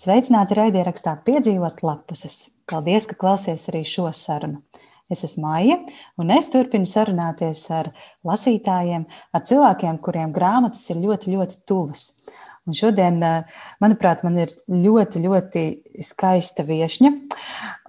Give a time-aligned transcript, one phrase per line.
[0.00, 2.46] Sveicināti raidierakstā Piedzīvot lapuses.
[2.70, 4.62] Paldies, ka klausies arī šo sarunu.
[5.12, 5.74] Es esmu Maija,
[6.16, 7.90] un es turpinu sarunāties ar
[8.24, 9.04] lasītājiem,
[9.36, 12.06] ar cilvēkiem, kuriem grāmatas ir ļoti, ļoti tuvas.
[12.68, 13.44] Un šodien, eh,
[13.80, 15.62] manuprāt, man ir ļoti, ļoti
[16.04, 17.10] skaista viesņa.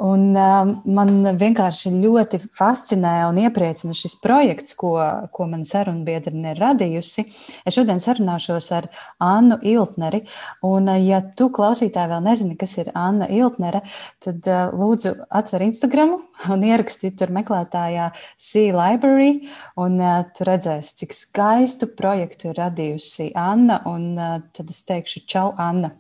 [0.01, 4.95] Un, uh, man vienkārši ļoti fascinē un iepriecina šis projekts, ko,
[5.33, 7.25] ko mana sarunbiedrene ir radījusi.
[7.68, 8.87] Es šodien sarunāšos ar
[9.21, 10.23] Annu Iltneri.
[10.65, 13.83] Un, uh, ja tu klausītāji vēl nezini, kas ir Anna Iltnere,
[14.24, 16.18] tad lūdzu atver Instagram
[16.49, 18.10] un ieraksti tur meklētājā
[18.41, 19.46] Sea Library.
[19.82, 19.99] Un,
[20.33, 23.82] tu redzēsi, cik skaistu projektu ir radījusi Anna.
[23.91, 24.10] Un,
[24.55, 25.93] tad es teikšu, čau, Anna!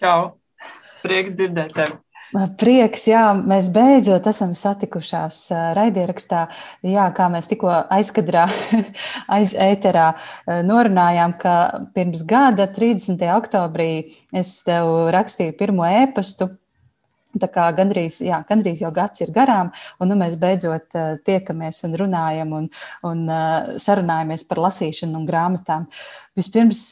[0.00, 0.34] Čau!
[1.04, 1.98] Prieks dzirdēt tevi.
[2.60, 5.38] Prieks, jā, mēs beidzot esam satikušās
[5.78, 6.42] raidierakstā.
[6.84, 8.44] Jā, kā mēs tikko aizkadrā,
[9.36, 10.10] aiz ēterā
[10.68, 11.54] norunājām, ka
[11.96, 13.24] pirms gada, 30.
[13.32, 13.90] oktobrī,
[14.36, 16.50] es tev rakstīju pirmo ēpastu.
[17.38, 21.96] Tā kā gandrīz, jā, gandrīz jau gads ir garām, un nu, mēs beidzot tiekamies un
[22.00, 22.70] runājam un,
[23.08, 23.26] un
[23.80, 25.88] sarunājamies par lasīšanu un grāmatām.
[26.36, 26.82] Vispirms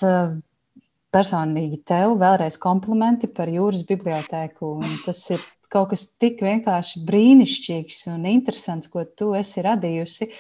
[1.16, 4.76] personīgi tev vēlreiz komplimenti par jūras bibliotēku.
[5.06, 10.30] Tas ir kaut kas tik vienkārši brīnišķīgs un interesants, ko tu esi radījusi.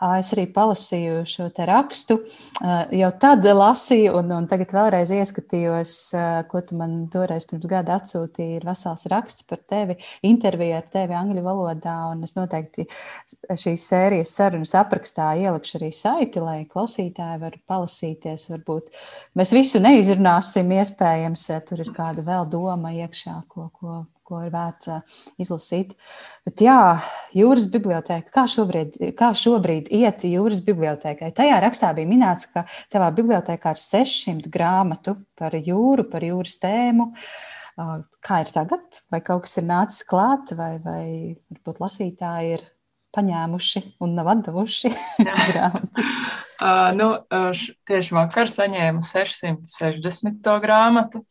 [0.00, 2.16] Es arī palasīju šo te rakstu.
[2.96, 5.96] Jau tad lasīju, un, un tagad vēlreiz ieskatījos,
[6.48, 8.60] ko tu man toreiz pirms gada atsūtīji.
[8.60, 11.98] Ir vesels raksts par tevi, intervija ar tevi angļu valodā.
[12.24, 12.86] Es noteikti
[13.50, 18.48] šīs sērijas sarunas aprakstā ielikšu arī saiti, lai klausītāji var palasīties.
[18.54, 18.88] Varbūt
[19.36, 24.90] mēs visu neizrunāsim, iespējams, tur ir kāda vēl doma iekšā, ko, ko ko ir vērts
[25.42, 25.96] izlasīt.
[26.46, 26.78] Bet jā,
[27.36, 31.32] jūras biblioteka, kā šobrīd, kā šobrīd iet jūras bibliotekai?
[31.36, 37.10] Tajā rakstā bija minēts, ka tavā bibliotekā ir 600 grāmatu par jūru, par jūras tēmu.
[38.20, 39.00] Kā ir tagad?
[39.12, 41.04] Vai kaut kas ir nācis klāt, vai, vai
[41.50, 42.66] varbūt lasītāji ir
[43.16, 44.92] paņēmuši un nav atdevuši
[45.50, 46.10] grāmatas?
[46.60, 47.08] Uh, nu,
[47.88, 50.50] tieši vakar saņēmu 660.
[50.62, 51.24] grāmatu.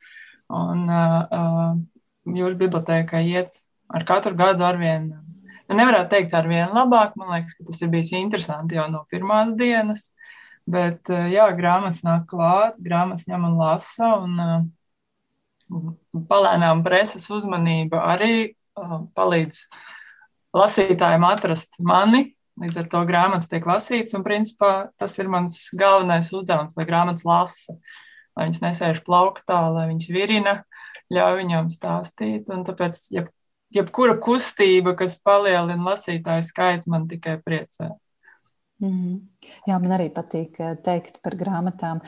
[0.49, 1.75] Un, uh,
[2.37, 5.09] jūras bibliotēkai iet ar katru gadu ar vien.
[5.69, 7.15] Nu, nevarētu teikt, ar vien labāk.
[7.19, 10.09] Man liekas, ka tas ir bijis interesanti jau no pirmās dienas.
[10.69, 14.09] Bet, eh, jā, grāmatas nāk klāt, grāmatas ņem un lasa.
[14.21, 14.67] Un, uh,
[16.29, 19.63] palēnām preses uzmanība arī uh, palīdz
[20.57, 22.33] lasītājiem atrast mani.
[22.59, 27.23] Līdz ar to grāmatas tiek lasītas, un principā tas ir mans galvenais uzdevums, lai grāmatas
[27.23, 27.77] lasa,
[28.35, 30.55] lai viņas nesēž plauktā, lai viņas virina,
[31.13, 32.49] ļauj viņam stāstīt.
[32.49, 33.25] Tāpēc, ja,
[33.73, 37.91] jebkura kustība, kas palielina lasītāju skaitu, man tikai priecē.
[38.79, 39.49] Mm -hmm.
[39.67, 42.01] Jā, man arī patīk eh, teikt par grāmatām.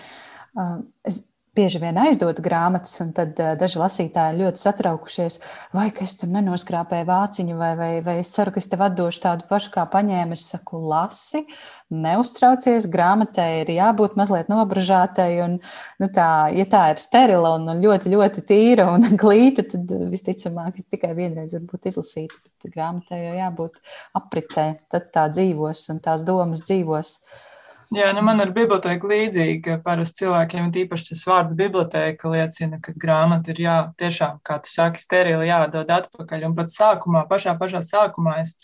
[0.58, 5.38] Eh, es bieži vien aizdodu grāmatas, un tad uh, daži lasītāji ļoti satraukušies,
[5.76, 9.48] vai es tur nenoskrāpēju vāciņu, vai, vai, vai es ceru, ka es tev atdošu tādu
[9.50, 10.38] pašu, kā paņēmu.
[10.40, 11.44] Es saku, lasi,
[11.92, 15.60] neuztraucies, grāmatai ir jābūt mazliet nobražātai, un,
[16.00, 20.90] nu, tā, ja tā ir sterila un ļoti, ļoti tīra un glīta, tad visticamāk ir
[20.96, 23.80] tikai vienreiz varbūt izlasīta, bet grāmatai jau jābūt
[24.24, 27.18] apritē, tad tā dzīvos un tās domas dzīvos.
[27.20, 27.48] Uh,
[27.92, 33.52] Jā, nu man ar bibliotēku līdzīgi, parasti cilvēkiem īpaši tas vārds bibliotēka liecina, ka grāmata
[33.52, 36.46] ir jā, tiešām, kā tu saki, sterili jādod atpakaļ.
[36.48, 38.56] Un pat sākumā, pašā, pašā sākumā es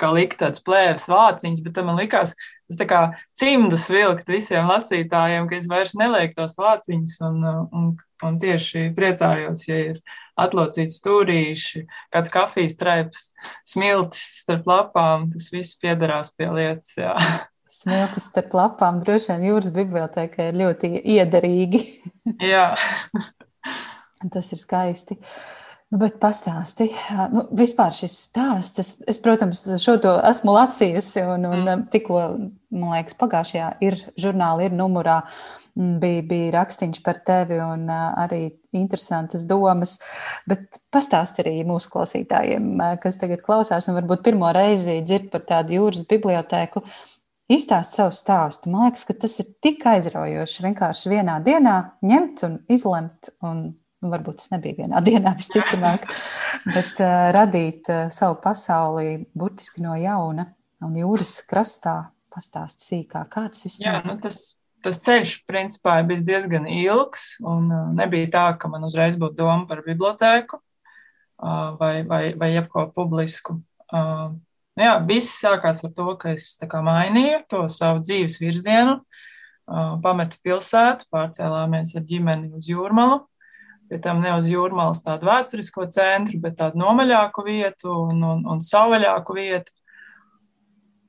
[0.00, 2.32] kā liku tādas plēves vāciņas, bet man likās,
[2.70, 3.02] tas tā kā
[3.36, 7.92] cimdus vilkt visiem lasītājiem, ka es vairs nelieku tos vāciņus un, un,
[8.24, 10.02] un tieši priecājos, ja ir
[10.40, 11.84] atlocīti stūrīši,
[12.16, 13.28] kāds kafijas treps,
[13.68, 17.16] smiltis starp lapām, tas viss piedarās pie lietas, jā.
[17.70, 21.84] Smiltis starp lapām droši vien jūras bibliotēkai ir ļoti iederīgi.
[22.42, 22.72] Jā.
[24.34, 25.16] Tas ir skaisti.
[25.90, 26.86] Nu, bet pastāsti,
[27.32, 31.88] nu, vispār šis stāsts, es, es, protams, šo to esmu lasījusi, un, un mm.
[31.90, 32.20] tikko,
[32.70, 35.16] man liekas, pagājušajā ir žurnāli, ir numurā,
[35.74, 38.44] bija, bija rakstīns par tevi un arī
[38.76, 39.96] interesantas domas.
[40.46, 42.70] Bet pastāsti arī mūsu klausītājiem,
[43.02, 46.84] kas tagad klausās un varbūt pirmo reizi dzird par tādu jūras bibliotēku.
[47.50, 48.70] Izstāst savu stāstu.
[48.70, 50.62] Man liekas, ka tas ir tik aizraujoši.
[50.68, 51.76] Vienkārši vienā dienā
[52.06, 56.06] ņemt un izlemt, un nu, varbūt tas nebija vienā dienā, visticamāk,
[56.76, 60.46] bet uh, radīt uh, savu pasauli burtiski no jauna
[60.86, 61.96] un jūras krastā
[62.30, 64.54] pastāst sīkāk, kā tas viss Jā, nu, tas,
[64.84, 69.40] tas ceļš, principā, ir bijis diezgan ilgs, un uh, nebija tā, ka man uzreiz būtu
[69.42, 73.58] doma par bibliotēku uh, vai, vai, vai jebko publisku.
[73.90, 74.38] Uh,
[74.80, 78.94] Nu, jā, viss sākās ar to, ka es kā, mainīju to savu dzīves virzienu,
[80.00, 83.18] pametu pilsētu, pārcēlāmies ar ģimeni uz jūrmalu.
[83.90, 88.62] pie tam ne uz jūrmālas tādu vēsturisko centru, bet tādu nomaļāku vietu un, un, un
[88.64, 89.74] savvaļāku vietu.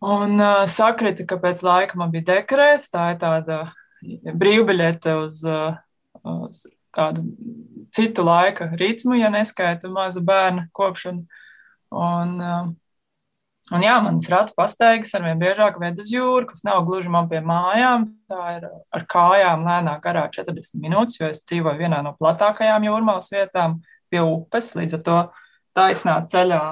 [0.01, 3.61] Un uh, sakrita, ka pēc laika man bija dekrēts, tā ir tāda
[4.01, 5.77] brīvbiļete uz, uh,
[6.25, 7.23] uz kādu
[7.95, 11.23] citu laika ritmu, ja neskaita maza bērna kopšanu.
[11.91, 12.73] Un, uh,
[13.71, 17.41] un jā, manas ratu pastaigas arvien biežāk ved uz jūru, kas nav gluži man pie
[17.45, 18.05] mājām.
[18.31, 23.31] Tā ir ar kājām lēnā garā 40 minūtes, jo es dzīvoju vienā no platākajām jūrmālas
[23.33, 23.79] vietām
[24.11, 25.19] pie upes, līdz ar to
[25.77, 26.63] taisnā ceļā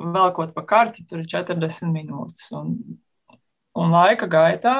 [0.00, 2.48] velkot pa karti, tur ir 40 minūtes.
[2.56, 2.74] Un,
[3.76, 4.76] un laika gaitā,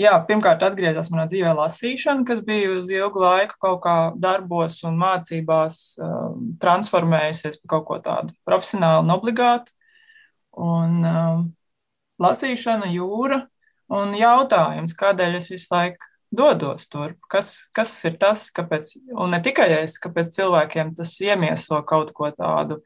[0.00, 4.98] jā, pirmkārt, atgriezās manā dzīvē lasīšana, kas bija uz ilgu laiku kaut kā darbos un
[5.00, 9.74] mācībās um, transformējusies par kaut ko tādu profesionālu un obligātu.
[10.58, 11.44] Un um,
[12.22, 13.44] lasīšana, jūra
[13.94, 17.18] un jautājums, kādēļ es visu laiku dodos turp.
[17.30, 22.30] Kas, kas ir tas, kāpēc, un ne tikai es, kāpēc cilvēkiem tas iemieso kaut ko
[22.34, 22.80] tādu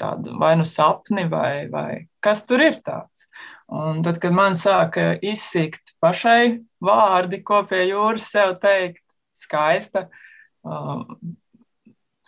[0.00, 3.28] tādu vai nu sapni, vai, vai kas tur ir tāds.
[3.70, 9.02] Un tad, kad man sāka izsikt pašai vārdi, ko pie jūras sev teikt,
[9.34, 10.08] skaista,
[10.62, 11.16] um,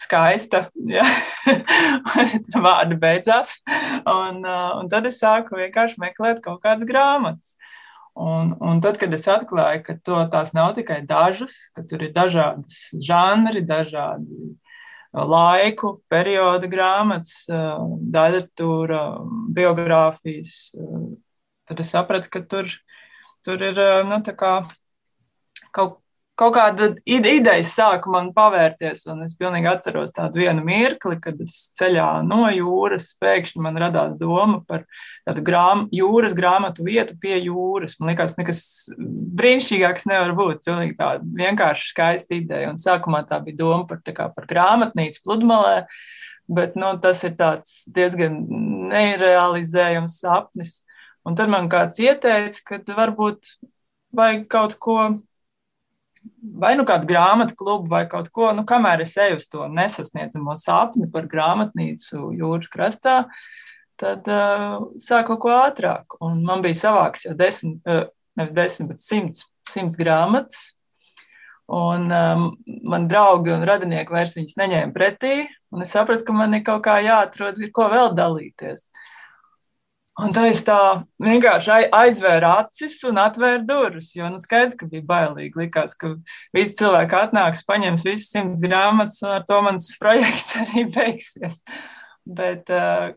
[0.06, 1.04] skaista, ja?
[2.66, 3.56] vārdi beidzās.
[4.06, 7.56] Un, uh, un tad es sāku vienkārši meklēt kaut kādas grāmatas.
[8.16, 12.14] Un, un tad, kad es atklāju, ka to, tās nav tikai dažas, ka tur ir
[12.16, 14.54] dažādas žanri, dažādi
[15.12, 19.02] laiku, perioda grāmatas, daļratūra,
[19.56, 20.56] biogrāfijas.
[21.68, 22.72] Tad es sapratu, ka tur,
[23.44, 24.20] tur ir nu,
[25.76, 26.00] kaut,
[26.36, 29.04] kaut kāda ideja sāka man pavērties.
[29.24, 34.60] Es pilnīgi atceros tādu vienu mirkli, kad es ceļā no jūras pēkšņi man radās doma
[34.68, 34.84] par
[35.26, 37.96] tādu grām, jūras grāmatu vietu pie jūras.
[38.00, 38.60] Man liekas, nekas
[39.40, 40.64] brīnišķīgāks nevar būt.
[40.68, 42.72] Pilnīgi tāda vienkārši skaista ideja.
[42.72, 45.86] Un sākumā tā bija doma par, kā, par grāmatnīcu pludmalē.
[46.46, 47.32] Bet nu, tas ir
[47.96, 48.42] diezgan
[48.92, 50.82] nerealizējams sapnis.
[51.26, 53.56] Un tad man kāds ieteica, ka varbūt
[54.14, 54.98] vajag kaut ko
[56.60, 60.56] vai nu kādu grāmatu klubu vai kaut ko, nu, kamēr es eju uz to nesasniedzamo
[60.58, 63.16] sapni par grāmatnīcu jūras krastā,
[64.00, 66.18] tad uh, sāku kaut ko ātrāk.
[66.24, 68.06] Un man bija savāks jau desmit, uh,
[68.38, 70.72] nevis desmit, bet simts, simts grāmatas.
[71.72, 72.46] Un um,
[72.86, 75.34] man draugi un radinieki vairs viņas neņēma pretī.
[75.82, 78.86] Es sapratu, ka man ir kaut kā jāatrod, ir ko vēl dalīties.
[78.86, 79.15] Uh,
[80.16, 84.14] Un tā es tā vienkārši aizvēru acis un atvēru durvis.
[84.16, 85.60] Jo nu, skaidrs, ka bija bailīgi.
[85.60, 86.14] Likās, ka
[86.56, 91.60] visi cilvēki atnāks, paņems visas simts grāmatas, un ar to mans projekts arī beigsies.
[92.24, 93.10] Bet uh,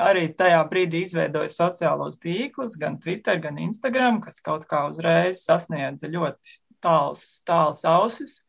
[0.00, 6.08] arī tajā brīdī izveidoju sociālos tīklus, gan Twitter, gan Instagram, kas kaut kā uzreiz sasniedza
[6.08, 8.40] ļoti tāls, tāls ausis.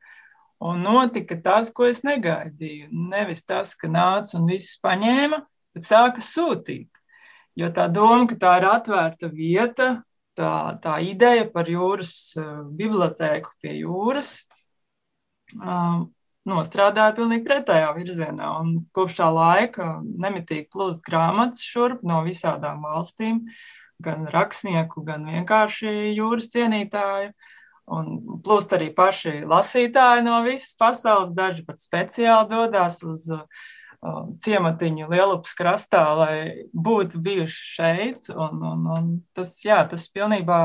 [0.64, 2.88] Un notika tas, ko es negaidīju.
[3.12, 5.44] Nevis tas, ka nāca un viss paņēma,
[5.76, 6.91] bet sāka sūtīt.
[7.62, 9.90] Jo tā doma, ka tā ir atvērta vieta,
[10.38, 14.32] tā, tā ideja par jūras uh, bibliotēku pie jūras,
[15.60, 16.02] uh,
[16.50, 18.50] nostrādāja pilnīgi pretējā virzienā.
[18.64, 23.44] Un kopš tā laika nemitīgi plūst grāmatas šurp no visādām valstīm,
[24.02, 27.36] gan rakstnieku, gan vienkārši jūras cienītāju.
[27.92, 28.10] Un
[28.46, 31.36] plūst arī paši lasītāji no visas pasaules.
[31.36, 33.81] Daži pat speciāli dodas uz uh, Um,
[34.42, 36.36] ciematiņu Lielupas krastā, lai
[36.74, 38.32] būtu bijuši šeit.
[38.34, 40.62] Un, un, un tas, jā, tas pilnībā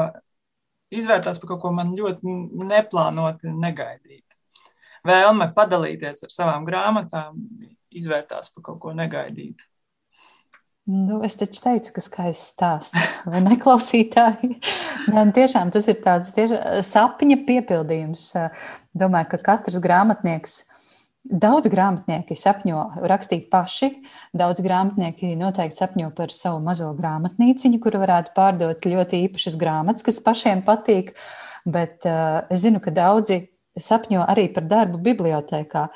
[0.96, 4.22] izvērtās par kaut ko man ļoti neplānoti, negaidīti.
[5.06, 7.38] Vēlme padalīties ar savām grāmatām
[7.94, 9.68] izvērtās par kaut ko negaidītu.
[10.86, 14.60] Nu, es taču teicu, ka skaists stāsts, vai ne, klausītāji?
[15.10, 18.28] Man tiešām tas ir tāds tieši sapņa piepildījums.
[18.96, 20.60] Domāju, ka katrs grāmatnieks
[21.26, 23.88] Daudz grāmatnieki sapņo rakstīt paši,
[24.36, 30.20] daudz grāmatnieki noteikti sapņo par savu mazo grāmatnīciņu, kuru varētu pārdot ļoti īpašas grāmatas, kas
[30.22, 31.14] pašiem patīk.
[31.66, 33.40] Bet uh, es zinu, ka daudzi
[33.74, 35.88] sapņo arī par darbu bibliotekā.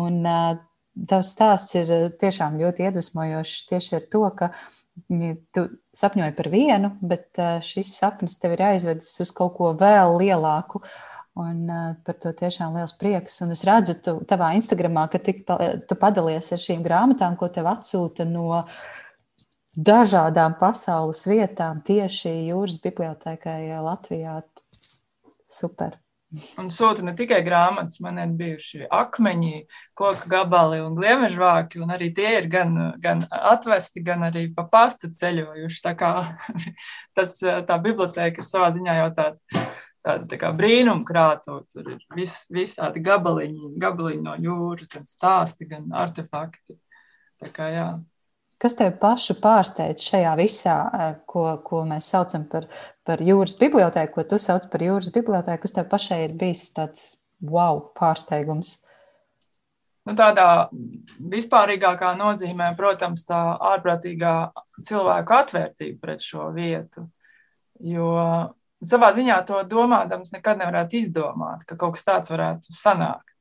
[0.00, 0.56] Un uh,
[1.10, 4.52] tavs stāsts ir tiešām ļoti iedvesmojošs tieši ar to, ka
[5.54, 10.16] tu sapņoji par vienu, bet uh, šis sapnis tev ir aizvedis uz kaut ko vēl
[10.22, 10.80] lielāku.
[10.80, 13.36] Uh, Un uh, par to tiešām liels prieks.
[13.44, 17.68] Un es redzu, tu tavā Instagramā, ka tik, tu padalies ar šīm grāmatām, ko tev
[17.70, 18.64] atsūta no
[19.78, 24.40] dažādām pasaules vietām, tieši jūras bibliotekai Latvijā.
[25.48, 25.94] Super!
[26.60, 29.62] Un sūta ne tikai grāmatas, man ir bijuši akmeņi,
[29.96, 35.08] koku gabali un gliemežvāki, un arī tie ir gan, gan atvesti, gan arī pa pastu
[35.08, 35.80] ceļojuši.
[35.86, 36.10] Tā kā
[37.16, 39.64] tas, tā biblioteka ir savā ziņā jau tāda
[40.08, 41.62] tāda tā kā brīnumkrāto.
[41.72, 46.78] Tur ir vis, visādi gabaliņi, gabaliņi no jūras, gan stāsti, gan artefakti.
[47.38, 47.88] Tā kā jā.
[48.58, 52.66] Kas tev pašu pārsteidz šajā visā, eh, ko, ko mēs saucam par,
[53.06, 55.62] par jūras bibliotēku, ko tu sauc par jūras bibliotēku?
[55.62, 57.04] Kas tev pašai ir bijis tāds
[57.38, 58.80] wow pārsteigums?
[60.08, 60.66] Nu, tādā
[61.20, 63.38] vispārīgākā nozīmē, protams, tā
[63.74, 64.34] ārprātīgā
[64.88, 67.04] cilvēku atvērtība pret šo vietu.
[67.78, 68.08] Jo
[68.84, 73.34] savā ziņā to domādams nekad nevarētu izdomāt, ka kaut kas tāds varētu sanākt.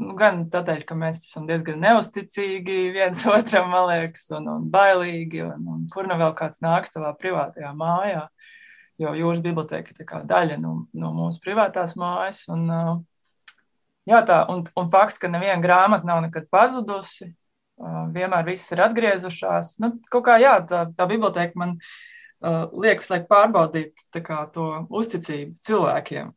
[0.00, 5.42] Nu, gan tādēļ, ka mēs esam diezgan neusticīgi viens otram, man liekas, un, un bailīgi,
[5.44, 8.26] un, un kur nu vēl kāds nāks tavā privātajā mājā.
[9.00, 12.44] Jo jūras biblioteka ir daļa no, no mūsu privātās mājas.
[12.52, 12.64] Un,
[14.08, 17.32] jā, tā, un, un fakts, ka neviena grāmata nav nekad pazudusi,
[18.14, 19.74] vienmēr viss ir atgriezušās.
[19.82, 21.94] Nu, kaut kā jā, tā, tā biblioteka man uh,
[22.42, 26.32] liek visu laiku pārbaudīt kā, to uzticību cilvēkiem.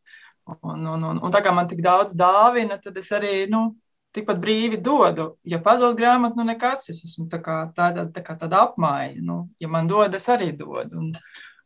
[0.45, 3.71] Un, un, un, un tā kā man tik daudz dāvina, tad es arī nu,
[4.15, 5.31] tikpat brīvi dodu.
[5.47, 9.21] Ja pazūd grāmatu, nu nekas, es esmu tā kā tāda, tā kā tāda apmaiņa.
[9.25, 11.01] Nu, ja man dod, es arī dodu.
[11.01, 11.13] Un,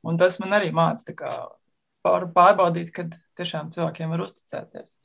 [0.07, 1.15] un tas man arī māca
[2.05, 4.95] pār, pārbaudīt, kad tiešām cilvēkiem var uzticēties.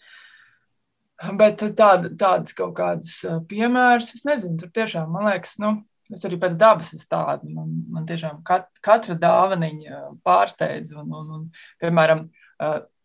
[1.38, 5.76] Bet tāda, tādas kaut kādas piemēras, es nezinu, tur tiešām man liekas, nu,
[6.14, 7.50] es arī pēc dabas esmu tāda.
[7.50, 10.94] Man, man tiešām kat, katra dāvaniņa pārsteidz.
[11.00, 11.46] Un, un, un,
[11.82, 12.24] piemēram,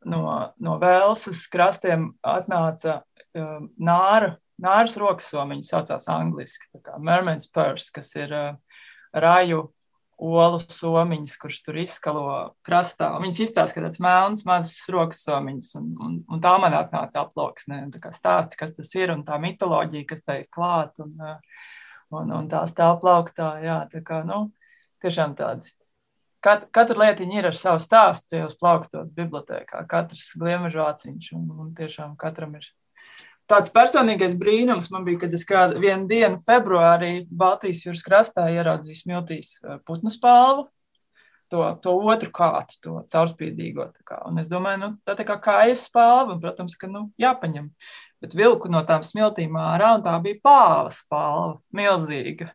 [0.06, 0.22] no,
[0.58, 8.14] no Velsas krastiem atnāca uh, nāra, nāras rokasomiņa, saucās angliski, tā kā Mermaid's Purse, kas
[8.20, 8.80] ir uh,
[9.16, 9.68] raju
[10.20, 12.24] olu somiņas, kurš tur izskalo
[12.68, 13.14] krastā.
[13.24, 17.86] Viņas izstāsta, ka tāds melns, mazs rokas somiņas, un, un, un tā man atnāca aploksnē,
[17.94, 21.16] tā kā stāsts, kas tas ir, un tā mitoloģija, kas tai klāt, un,
[22.14, 24.48] un, un tā stāv plauktā, jā, tā kā, nu,
[25.04, 25.74] tiešām tādas
[26.44, 29.84] kat, katra lietiņa ir ar savu stāstu tajos plauktos bibliotekā.
[29.90, 32.70] Katrs gliemežu aciņš un, un tiešām katram ir.
[33.50, 39.00] Tāds personīgais brīnums man bija, kad es kādu vienu dienu februārī Baltijas jūras krastā ieraudzīju
[39.00, 40.68] smiltīs eh, putnu spalvu,
[41.50, 43.88] to, to otru kātu, to caurspīdīgo.
[44.06, 44.20] Kā.
[44.30, 47.72] Un es domāju, nu, tā, tā kā kājas spalva, un, protams, ka nu, jāpaņem.
[48.20, 52.50] Bet vilku no tām smiltīm ārā, un tā bija pāva spalva, milzīga.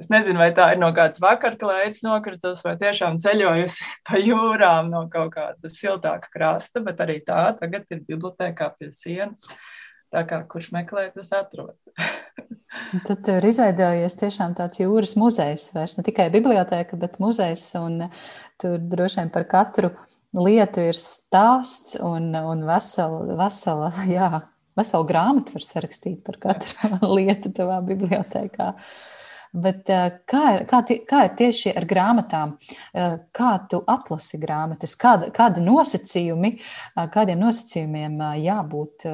[0.00, 5.04] Es nezinu, vai tā ir no kādas vakarklaides nokritus, vai tiešām ceļojusi pa jūrām no
[5.12, 9.48] kaut kāda siltāka krasta, bet arī tā tagad ir bibliotekā pie sienas.
[10.10, 11.76] Tā kā kurš meklē, tas atrod.
[13.06, 17.68] Tad ir izveidojies tiešām tāds jūras muzejs, vairs ne tikai biblioteka, bet muzejs.
[18.58, 19.92] Tur droši vien par katru
[20.36, 24.30] lietu ir stāsts un, un vesela, vesela, jā,
[24.80, 28.74] vesela grāmata var sarakstīt par katru lietu tavā bibliotekā.
[29.50, 30.78] Bet eh, kā ir, kā,
[31.10, 32.54] kā ir tieši ar grāmatām?
[32.94, 34.94] Eh, kā tu atlasi grāmatas?
[34.98, 39.08] Kāda, kāda nosacījumi, eh, kādiem nosacījumiem jābūt,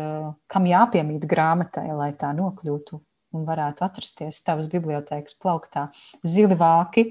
[0.53, 3.01] kam jāpiemīt grāmatai, lai tā nokļūtu
[3.37, 5.89] un varētu atrasties tavas bibliotekas plauktā?
[6.25, 7.09] Zili vāki,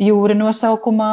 [0.00, 1.12] jūra nosaukumā,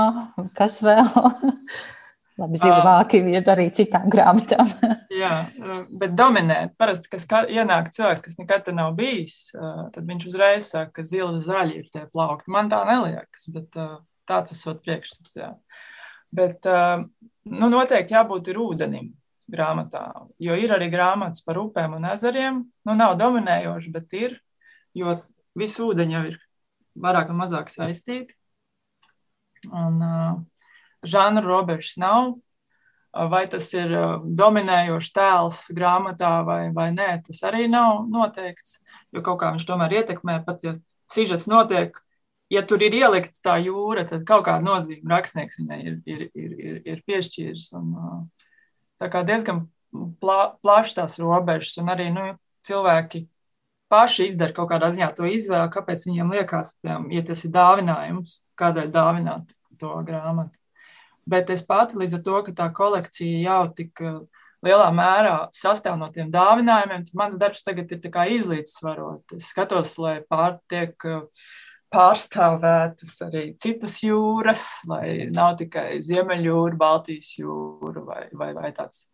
[0.55, 1.11] kas vēl?
[2.37, 4.67] Labi, zila vāki ir arī citām grāmatām.
[5.23, 5.31] jā,
[5.89, 6.59] bet dominē.
[6.77, 11.39] Parasti, kas ienāk cilvēks, kas nekad te nav bijis, tad viņš uzreiz saka, ka zila
[11.41, 12.53] zaļi ir tie plaukti.
[12.53, 13.73] Man tā neliekas, bet
[14.29, 15.39] tāds esot priekšstats.
[15.39, 15.49] Jā.
[16.37, 19.09] Bet nu, noteikti jābūt ir ūdenim
[19.49, 20.03] grāmatā,
[20.43, 22.59] jo ir arī grāmatas par upēm un ezeriem.
[22.85, 24.37] Nu, nav dominējoši, bet ir,
[24.93, 25.15] jo
[25.57, 26.37] visi ūdeņi jau ir
[27.01, 28.35] vairāk vai mazāk saistīti.
[29.73, 30.37] Un, uh,
[31.05, 32.35] žanru robežas nav.
[33.17, 33.93] Vai tas ir
[34.37, 38.77] dominējošs tēls grāmatā vai, vai nē, tas arī nav noteikts.
[39.15, 40.75] Jo kaut kā viņš tomēr ietekmē, pat ja
[41.09, 41.97] sižets notiek,
[42.53, 46.51] ja tur ir ielikta tā jūra, tad kaut kāda nozīme rakstnieks viņai ir, ir, ir,
[46.57, 47.71] ir, ir piešķīris.
[47.79, 48.27] Un,
[49.01, 49.65] tā kā diezgan
[50.21, 52.27] plā, plašs tās robežas, un arī nu,
[52.67, 53.25] cilvēki
[53.91, 58.39] paši izdara kaut kādā ziņā to izvēli, kāpēc viņiem liekas, piemēram, ja tas ir dāvinājums,
[58.59, 60.59] kādēļ dāvināt to grāmatu.
[61.27, 64.19] Bet es pati līdz ar to, ka tā kolekcija jau tik uh,
[64.65, 68.01] lielā mērā sastāv no tiem dāvinājumiem, tad mans darbs tagad ir
[68.37, 69.37] izlīdzsvarot.
[69.37, 71.25] Es skatos, lai pārtiek uh,
[71.93, 79.07] pārstāvētas arī citas jūras, lai nav tikai Ziemeļjūra, Baltijas jūra vai, vai, vai tāds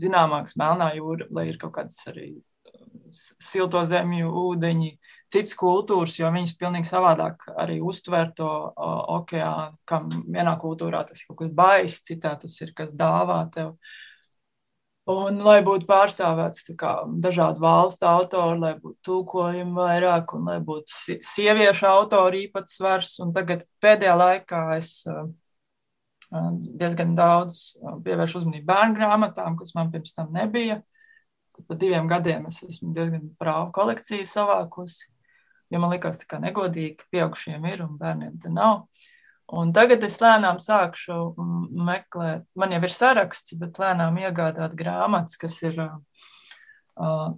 [0.00, 4.92] zināmāks Melnā jūra, lai ir kaut kādas arī uh, silto zemju ūdeņi,
[5.32, 8.50] citas kultūras, jo viņas pilnīgi savādāk arī uztver to
[9.18, 13.74] okeānu, kam vienā kultūrā tas ir kaut kas baiss, citā tas ir kas dāvā tev.
[15.06, 21.20] Un, lai būtu pārstāvēts kā, dažādu valstu autori, lai būtu tulkojumi vairāk, un lai būtu
[21.22, 23.12] sieviešu autori īpatsvars.
[23.22, 24.96] Un tagad pēdējā laikā es
[26.80, 30.80] diezgan daudz pievēršu uzmanību bērnu grāmatām, kas man pirms tam nebija.
[31.54, 35.06] Tad pa diviem gadiem es esmu diezgan brāvu kolekciju savākusi,
[35.70, 38.86] jo man likās tā kā negodīgi, ka pieaugušiem ir un bērniem te nav.
[39.56, 41.16] Un tagad es lēnām sākšu
[41.86, 45.78] meklēt, man jau ir saraksts, bet lēnām iegādāt grāmatas, kas ir,
[46.98, 47.28] uh,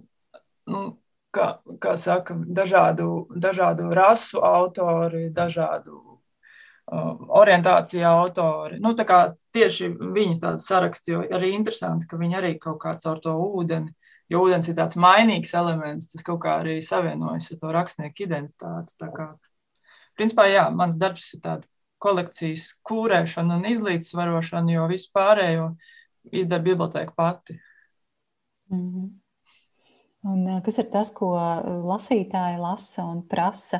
[0.73, 0.81] nu,
[1.35, 6.01] kā, kā saka, dažādu, dažādu rasu autori, dažādu
[6.89, 8.79] orientācija autori.
[8.81, 13.35] Nu, tieši viņu tādu sarakstu, jo arī interesanti, ka viņi arī kaut kā caur to
[13.37, 13.93] ūdeni,
[14.29, 18.95] jo ūdens ir tāds mainīgs elements, tas kaut kā arī savienojas ar to rakstnieku identitāti.
[19.01, 19.29] Tā kā,
[20.17, 21.69] principā, jā, mans darbs ir tāds
[21.99, 25.71] kolekcijas kūrēšana un izlīdzsvarošana, jo visu pārējo
[26.31, 27.59] izdara biblioteka pati.
[28.69, 29.09] Mm -hmm.
[30.29, 31.31] Un, kas ir tas, ko
[31.87, 33.79] lasītāji lasa un prasa?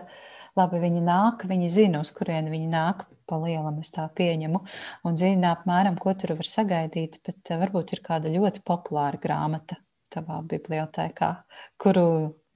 [0.55, 3.05] Labi, viņi nāk, viņi zina, uz kurieni viņi nāk.
[3.29, 4.59] Pa lielam es tā pieņemu,
[5.03, 7.19] un zina apmēram, ko tur var sagaidīt.
[7.25, 9.75] Bet varbūt ir kāda ļoti populāra grāmata
[10.13, 11.33] tavā bibliotekā,
[11.81, 12.07] kuru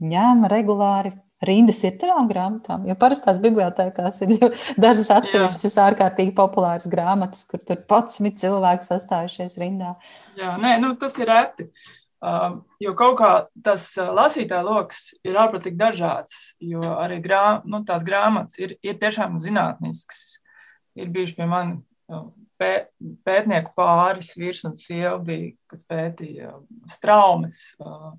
[0.03, 1.13] ņēma regulāri.
[1.43, 4.37] Rindas ir tavām grāmatām, jo parastās bibliotekās ir
[4.79, 9.97] dažas atsevišķas ārkārtīgi populāras grāmatas, kur tur pats cilvēki sastājušies rindā.
[10.39, 11.67] Jā, nē, nu, tas ir reti.
[12.23, 13.31] Um, jo kaut kā
[13.65, 18.95] tas uh, lasītāja lokus ir ārprātīgi dažāds, jo arī grā, nu, tās grāmatas ir, ir
[19.01, 20.37] tiešām zinātniskas.
[20.95, 21.83] Ir bijuši pie manis
[22.59, 26.53] pētnieku pāris, vīrs un sieva, bija, kas pētīja
[26.91, 27.65] straumes.
[27.81, 28.13] Uh,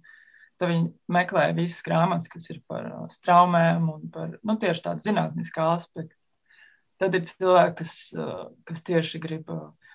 [0.59, 5.65] tad viņi meklēja visas grāmatas, kas ir par straumēm un par nu, tieši tādu zinātnisku
[5.67, 6.17] aspektu.
[7.03, 7.95] Tad ir cilvēki, kas,
[8.69, 9.51] kas tieši grib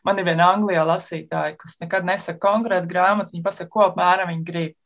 [0.07, 4.45] Man ir viena Anglijā lasītāja, kas nekad nesaka konkrēti grāmatas, viņa pasaka, ko apmēram viņa
[4.47, 4.77] grib.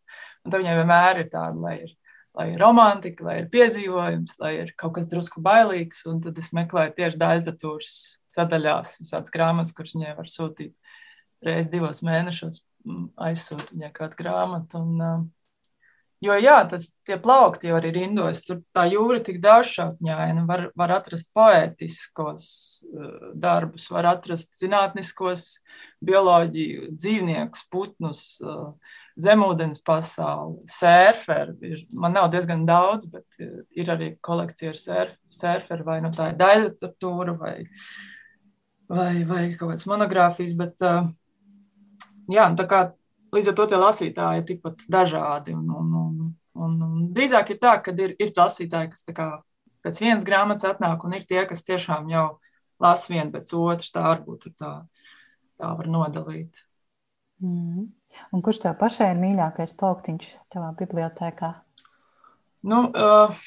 [0.43, 1.93] Un tad viņai vienmēr ir tāda, lai ir,
[2.37, 6.01] lai ir romantika, lai ir piedzīvojums, lai ir kaut kas drusku bailīgs.
[6.09, 7.93] Un tad es meklēju tieši daļratūras
[8.33, 10.73] sadaļās, visādas grāmatas, kuras viņai var sūtīt
[11.43, 14.83] reizes divos mēnešos, mm, aizsūtīt viņai kādu grāmatu.
[14.83, 15.23] Un, uh,
[16.23, 20.61] Jo, jā, tas tie plaukti jau arī rindos, tur tā jūra ir tik dažšķautņaina, var,
[20.79, 22.45] var atrast poētiskos
[22.87, 25.57] uh, darbus, var atrast zinātniskos,
[26.03, 28.71] bioloģiju, dzīvniekus, putnus, uh,
[29.19, 31.83] zemūdens pasauli, sērferi.
[31.99, 33.43] Man nav diezgan daudz, bet
[33.75, 37.57] ir arī kolekcija ar sērf, sērferi, vai nu tā ir daļliteratūra, vai,
[38.91, 40.83] vai, vai kaut kādas monogrāfijas, bet
[42.31, 42.83] jā, tā kā
[43.33, 45.55] Līdz ar to tie lasītāji ir tikpat dažādi.
[45.57, 46.27] Un, un, un,
[46.65, 49.29] un, un drīzāk ir tā, ka ir, ir lasītāji, kas kā,
[49.85, 52.27] pēc vienas grāmatas atnāk, un ir tie, kas tiešām jau
[52.83, 53.89] lasa vienu pēc otras.
[53.95, 54.75] Tā varbūt tā,
[55.57, 56.61] tā var nodalīt.
[57.41, 57.89] Mm.
[58.29, 61.55] Un kurš tev pašai ir mīļākais plauktiņš tavā bibliotekā?
[62.69, 63.41] Nu, uh,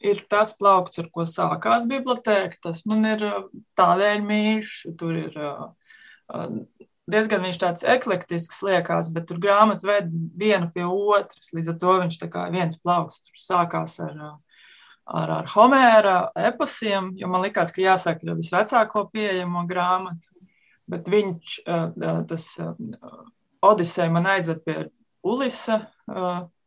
[0.00, 2.58] ir tas plaukts, ar ko sākās biblioteka.
[2.68, 3.46] Tas man ir uh,
[3.78, 4.74] tādēļ mīļš.
[5.00, 5.70] Tur ir uh,
[6.34, 6.60] uh
[7.08, 11.52] diezgan viņš tāds eklektisks liekas, bet tur grāmata ved vienu pie otras.
[11.56, 14.18] Līdz ar to viņš tā kā viens plauks tur sākās ar,
[15.06, 16.18] ar, ar Homēra
[16.50, 20.28] eposiem, jo man likās, ka jāsaka ar visvecāko pieejamo grāmatu.
[20.88, 21.56] Bet viņš,
[22.28, 22.44] tas
[23.64, 24.76] Odiseja man aizved pie
[25.26, 25.82] Ulisa,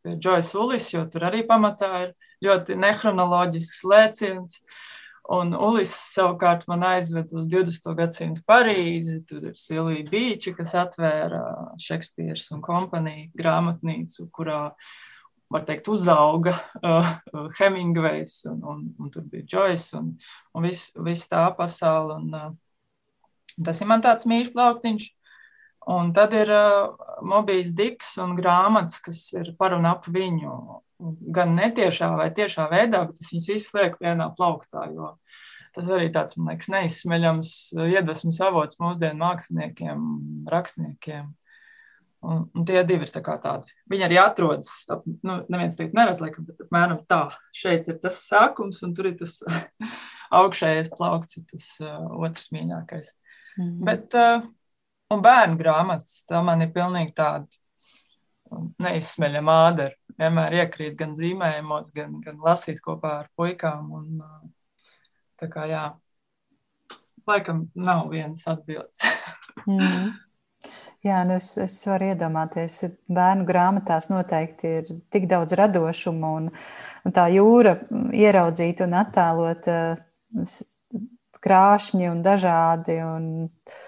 [0.02, 2.12] pie Joyce Ulis, jo tur arī pamatā ir
[2.42, 4.58] ļoti nehronoloģisks lēciens.
[5.32, 7.92] Un Ulis savukārt man aizved uz 20.
[7.98, 9.20] gadsimtu Parīzi.
[9.28, 11.42] Tur ir Silvija Bīča, kas atvēra
[11.80, 14.64] Šekspīrs un kompāniju grāmatnīcu, kurā,
[15.52, 17.14] var teikt, uzauga uh,
[17.60, 20.12] Hemingvejs, un, un, un tur bija Joyce un,
[20.56, 22.18] un viss vis tā pasaule.
[22.18, 25.10] Un, uh, tas ir man tāds mīļš plauktiņš.
[25.92, 30.82] Un tad ir uh, Mobijs Diks un grāmatas, kas ir par un ap viņu
[31.34, 34.86] gan netiešā vai tiešā veidā, bet es viņus visus lieku vienā plauktā.
[35.72, 37.52] Tas arī tāds, man liekas, neizsmeļams
[37.88, 40.02] iedvesmas avots mūsdienu māksliniekiem,
[40.52, 41.30] rakstniekiem.
[42.22, 43.72] Un, un tie divi ir tā tādi.
[43.90, 44.70] Viņi arī atrodas,
[45.26, 47.24] nu, neviens teikt, neredz, laikam, bet apmēram tā.
[47.56, 49.40] Šeit ir tas sākums, un tur ir tas
[50.42, 53.10] augšējais plaukts, ir tas uh, otrs mīļākais.
[53.56, 53.82] Mm -hmm.
[53.88, 54.46] Bet, uh,
[55.10, 57.48] un bērnu grāmatas, tā man ir pilnīgi tāda
[58.82, 59.96] neizsmeļama ādara.
[60.20, 63.92] Vienmēr iekrīt gan zīmējumos, gan, gan lasīt kopā ar puikām.
[63.98, 64.18] Un,
[65.40, 65.84] tā kā jā,
[67.28, 69.02] laikam nav viens atbildes.
[69.70, 70.12] mm.
[71.02, 72.76] Jā, nu es, es varu iedomāties,
[73.10, 76.44] bērnu grāmatās noteikti ir tik daudz radošuma un,
[77.02, 77.74] un tā jūra
[78.14, 79.66] ieraudzīt un attēlot
[81.42, 83.00] krāšņi un dažādi.
[83.02, 83.82] Un, uh,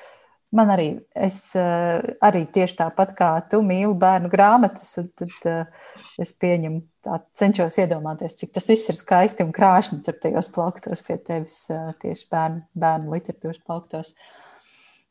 [0.54, 0.88] Man arī,
[1.18, 5.88] es eh, arī tieši tāpat kā tu mīlu bērnu grāmatas, un tad eh,
[6.22, 11.02] es pieņemu tā cenšos iedomāties, cik tas viss ir skaisti un krāšņi tur tajos plauktos
[11.06, 11.58] pie tevis
[12.02, 14.14] tieši bērnu, bērnu literatūras plauktos.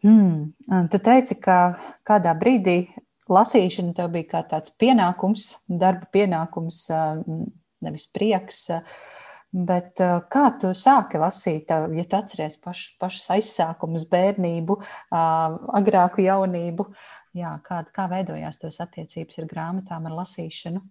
[0.04, 0.54] Hmm.
[0.92, 1.58] Tu teici, ka
[2.08, 2.78] kādā brīdī
[3.32, 6.86] lasīšana tev bija kā tāds pienākums, darba pienākums,
[7.84, 8.66] nevis prieks.
[9.54, 10.02] Bet
[10.34, 14.80] kā tu sāki lasīt, ja tu atceries paš, pašus aizsākumus, bērnību,
[15.14, 16.88] agrāku jaunību?
[17.38, 20.82] Jā, kā, kā veidojās tās attiecības ar grāmatām, ar lasīšanu?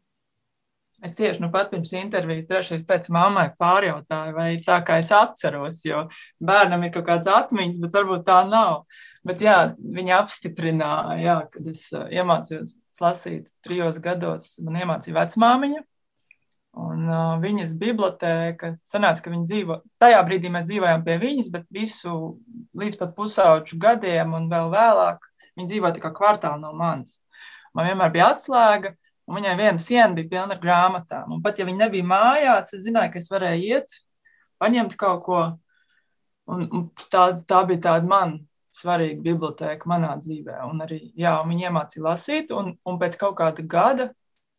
[1.03, 5.81] Es tieši nu pat pirms intervijas trešais pēc mammai pārjautāju, vai tā kā es atceros,
[5.83, 6.05] jo
[6.39, 8.85] bērnam ir kaut kāds atmiņas, bet varbūt tā nav.
[9.27, 15.83] Bet jā, viņa apstiprināja, jā, kad es iemācījos lasīt trijos gados, man iemācīja vecmāmiņa.
[16.81, 21.67] Un uh, viņas bibliotēka, sanāca, ka viņa dzīvo, tajā brīdī mēs dzīvojām pie viņas, bet
[21.73, 22.15] visu
[22.81, 27.19] līdz pat pusauģu gadiem un vēl vēlāk viņa dzīvoja tikai kvartāli no manis.
[27.77, 28.95] Man vienmēr bija atslēga,
[29.29, 31.37] Un viņai viena siena bija pilna ar grāmatām.
[31.37, 33.99] Un pat ja viņa nebija mājās, es zināju, ka es varēju iet,
[34.63, 35.43] paņemt kaut ko.
[36.53, 38.35] Un, un tā, tā bija tāda man
[38.75, 40.59] svarīga biblioteka manā dzīvē.
[40.67, 42.51] Un arī jā, viņa iemācīja lasīt.
[42.57, 44.09] Un, un pēc kaut kāda gada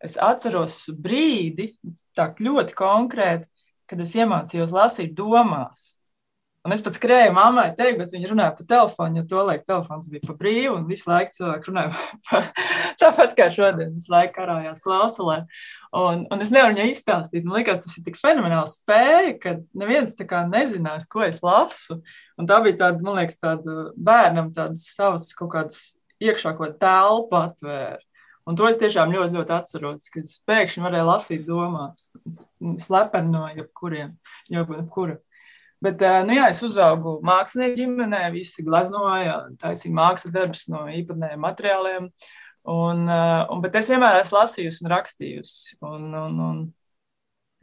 [0.03, 1.71] es atceros brīdi,
[2.17, 3.47] tā ļoti konkrēti,
[3.89, 5.93] kad es iemācījos lasīt domās.
[6.63, 10.07] Un es pat skrēju mammai, teikt, bet viņa runāja pa telefonu, jo to laiku telefons
[10.07, 11.89] bija pa brīvu, un visu laiku cilvēki runāja
[12.29, 12.39] pa,
[13.01, 15.41] tāpat kā šodien, visu laiku karājās klausulē.
[15.99, 20.15] Un, un es nevaru viņai izstāstīt, man liekas, tas ir tik fenomenāli spēja, ka neviens
[20.15, 21.99] tā kā nezinās, ko es lasu.
[22.39, 25.83] Un tā bija tāda, man liekas, tāda bērnam tādas savas kaut kādas
[26.23, 27.99] iekšā ko telpu atvēra.
[28.49, 32.10] Un to es tiešām ļoti, ļoti atceros, kad es pēkšņi varēju lasīt domās,
[32.84, 34.17] slepeni no jebkuriem,
[34.51, 35.15] jebkura.
[35.84, 42.06] Bet, nu jā, es uzaugu mākslinieku ģimenē, visi glaznoja, taisīja mākslas darbus no īpatnējiem materiāliem.
[42.71, 45.79] Un, un, bet es vienmēr esmu lasījusi un rakstījusi.
[45.84, 46.62] Un, un, un,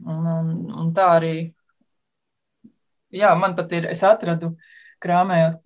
[0.05, 0.51] un, un,
[0.83, 1.33] un tā arī,
[3.09, 4.53] jā, man pat ir, es atradu,
[5.01, 5.59] krāmējot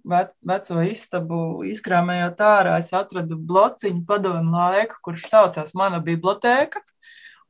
[0.51, 6.83] veco istabu, izkrāmējot ārā, es atradu blociņu padomu laiku, kurš saucās Mana bibliotēka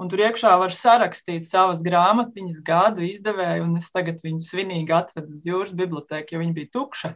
[0.02, 5.38] un tur iekšā var sarakstīt savas grāmatiņas, gadu izdevēju, un es tagad viņu svinīgi atvedu
[5.38, 7.14] uz jūras bibliotēku, jo viņa bija tukša.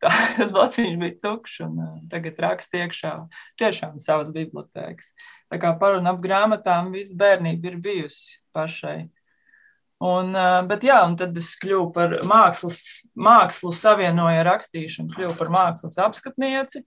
[0.00, 1.80] Tā, tas blociņš bija tukšs, un
[2.12, 3.14] tagad raksta iekšā
[3.60, 5.14] tiešām savas bibliotēkas.
[5.50, 9.10] Tā kā par un ap grāmatām visu bērnību ir bijusi pašai.
[10.00, 12.80] Un, uh, bet jā, un tad es kļuvu par mākslas,
[13.20, 16.86] mākslu savienoju ar rakstīšanu, kļuvu par mākslas apskatnieci.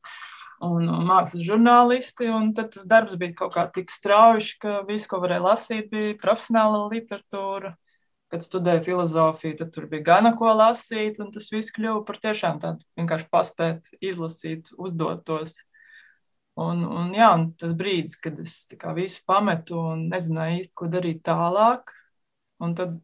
[0.64, 2.32] Un mākslas žurnālisti.
[2.58, 6.88] Tad tas darbs bija kaut kā tik strauji, ka viss, ko varēja lasīt, bija profesionāla
[6.90, 7.76] literatūra.
[8.34, 12.58] Kad studēju filozofiju, tad tur bija gana ko lasīt, un tas viss kļuva par tiešām
[12.64, 15.60] tādu vienkārši paspēt, izlasīt, uzdot tos.
[16.58, 18.64] Un, un, jā, un tas brīdis, kad es
[18.98, 21.94] visu pametu un nezināju īsti, ko darīt tālāk,
[22.64, 23.00] un tad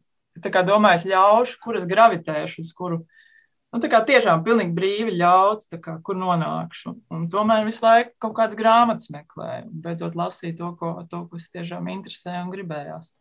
[0.66, 6.18] domāju, es ļaušu, kur es gravitēšu, uz kuru nu, tiešām pilnīgi brīvi ļauts, kā, kur
[6.18, 6.94] nonākšu.
[7.14, 11.90] Un tomēr visu laiku kaut kādas grāmatas meklēju, beidzot lasīju to, ko, to, kas tiešām
[11.92, 13.18] interesē un gribējās.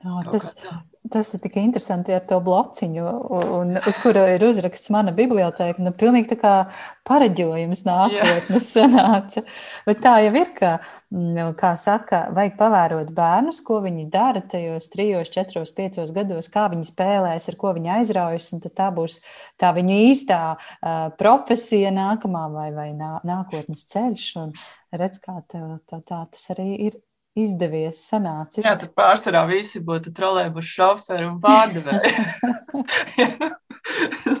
[0.00, 0.54] Oh, tas,
[1.12, 5.82] tas ir tik interesanti ar to blociņu, un, uz kura ir uzraksts mana biblioteka.
[5.84, 6.52] Nu, pilnīgi tā kā
[7.04, 9.42] pareģojums nākotnes sanāca.
[9.84, 10.70] Bet tā jau ir, ka,
[11.12, 16.64] nu, kā saka, vajag pavērot bērnus, ko viņi dara tajos trijos, četros, piecos gados, kā
[16.72, 19.20] viņi spēlēs, ar ko viņi aizraujas, un tā būs
[19.60, 24.32] tā viņu īstā uh, profesija nākamā vai, vai nā, nākotnes ceļš.
[24.46, 24.56] Un
[24.96, 27.00] redz, kā tev tā, tā tas arī ir
[27.44, 28.64] izdevies, sanācis.
[28.66, 32.12] Jā, tad pārsvarā visi būtu trolēbuši šoferi un pārdevēji.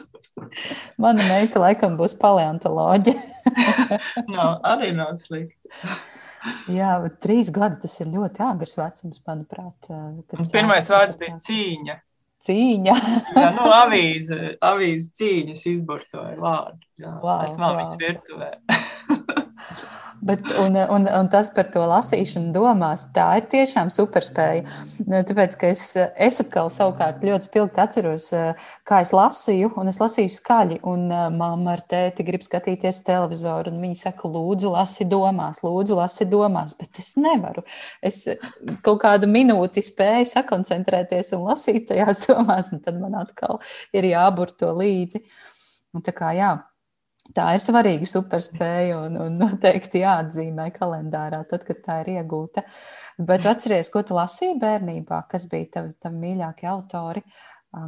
[1.02, 3.20] Mana meita laikam būs paleontoloģija.
[4.34, 5.56] nav, arī nav slikti.
[6.72, 9.90] Jā, bet trīs gadi tas ir ļoti āgrs vecums, manuprāt.
[10.52, 11.98] Pirmais vārds bija cīņa.
[12.40, 12.94] Cīņa.
[13.36, 16.80] jā, nu, avīze, avīze cīņas izburtoja vārdu.
[17.00, 17.92] Jā, wow, pēc wow.
[18.00, 18.50] virtuvē.
[20.20, 24.66] Bet, un, un, un tas par to lasīšanu domās, tā ir tiešām superspēja.
[25.08, 28.26] Tāpēc, ka es, es atkal savukārt ļoti spilgti atceros,
[28.88, 33.80] kā es lasīju, un es lasīju skaļi, un mamma ar tēti grib skatīties televizoru, un
[33.86, 37.64] viņi saka, lūdzu, lasi domās, lūdzu, lasi domās, bet es nevaru.
[38.04, 38.26] Es
[38.84, 43.62] kaut kādu minūti spēju sakoncentrēties un lasīt tajās domās, un tad man atkal
[43.96, 45.24] ir jābur to līdzi.
[45.96, 46.52] Un tā kā jā,
[47.36, 52.64] Tā ir svarīga superspēja un, un noteikti jāatzīmē kalendārā, tad, kad tā ir iegūta.
[53.20, 57.22] Bet atceries, ko tu lasīji bērnībā, kas bija tavi, tavi mīļākie autori,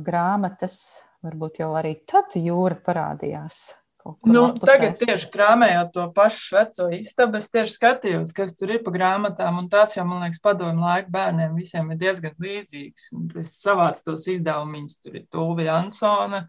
[0.06, 0.80] grāmatas,
[1.24, 3.64] varbūt jau arī tad jūra parādījās
[4.02, 8.90] Nu, tagad tieši krāmējot to pašu veco istabu, es tieši skatījos, kas tur ir pa
[8.94, 13.04] grāmatām, un tās jau, man liekas, padomu laiku bērniem visiem ir diezgan līdzīgas.
[13.14, 16.42] Un es savācu tos izdevumus, tur ir Tūvi Jansona,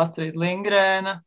[0.00, 1.18] Astrid Lingrēna,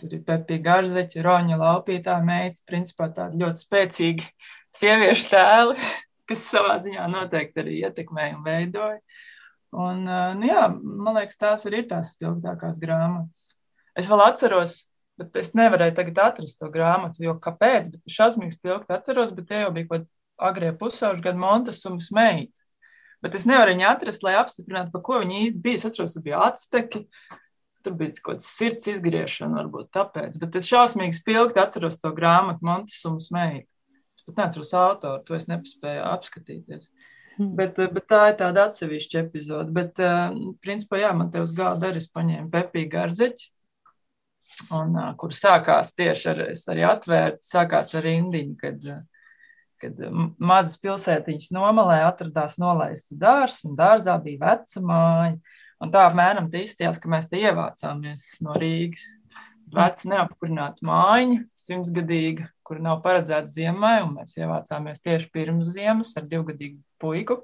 [0.00, 4.28] tur ir Pepija Garzeķa, Roņa Laupītā meita, principā tādi ļoti spēcīgi
[4.78, 5.76] sieviešu tēli,
[6.28, 8.98] kas savā ziņā noteikti arī ietekmēja un veidoja.
[9.74, 10.04] Un,
[10.38, 13.48] nu jā, man liekas, tās arī ir tās spilgtākās grāmatas.
[13.98, 14.84] Es vēl atceros,
[15.18, 19.48] bet es nevarēju tagad atrast to grāmatu, jo kāpēc, bet es šausmīgi spilgti atceros, bet
[19.50, 20.06] tie jau bija kaut
[20.38, 22.54] agrie pusauģi gadu Montasumas meita.
[23.24, 25.80] Bet es nevaru viņu atrast, lai apstiprinātu, par ko viņa īsti bija.
[25.80, 27.04] Es atceros, ka bija atsteki,
[27.84, 30.38] tur bija kaut kāds sirds izgriešana, varbūt tāpēc.
[30.42, 33.68] Bet es šausmīgi spilgti atceros to grāmatu Montasumas meita.
[34.16, 36.90] Es pat neatceros autoru, to es nepaspēju apskatīties.
[37.34, 37.54] Hmm.
[37.58, 39.74] Bet, bet tā ir tāda atsevišķa epizode.
[39.74, 39.98] Bet,
[40.62, 43.50] principā, jā, man te uz galda arī paņēma Pepija Garzeķi,
[44.76, 46.44] un, uh, kur sākās tieši ar,
[46.74, 48.86] arī atvēru, sākās ar rindiņu, kad,
[49.82, 50.06] kad
[50.38, 55.36] mazas pilsētiņas nomalē atradās nolaists dārs, un dārzā bija veca māja.
[55.82, 59.06] Un tā apmēram tā izstījās, ka mēs te ievācāmies no Rīgas.
[59.74, 66.28] Veca neapkurināta mājiņa, simtsgadīga, kur nav paredzēta ziemai, un mēs ievācāmies tieši pirms ziemas ar
[66.30, 67.40] divgadīgu puiku.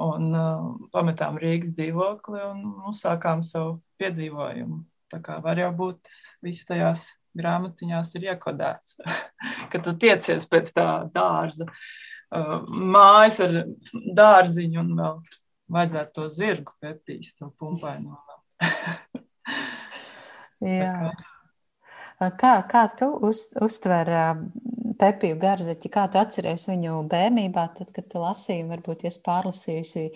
[0.00, 4.82] Un uh, pametām Rīgas dzīvokli un uzsākām savu piedzīvojumu.
[5.10, 9.00] Tā kā var jau būt tas viss tajās grāmatiņās ir iekodēts,
[9.72, 13.62] ka tu tiecies pēc tā dārza, uh, mājas ar
[14.20, 15.22] dārziņu un vēl
[15.70, 18.20] vajadzētu to zirgu pētīs, to pumpaino.
[20.60, 21.12] Jā.
[22.36, 24.10] Kā, kā tu uz, uztver
[25.00, 30.10] Pepiju Garzeķi, kā tu atceries viņu bērnībā, tad, kad tu lasīji, varbūt es pārlasījusi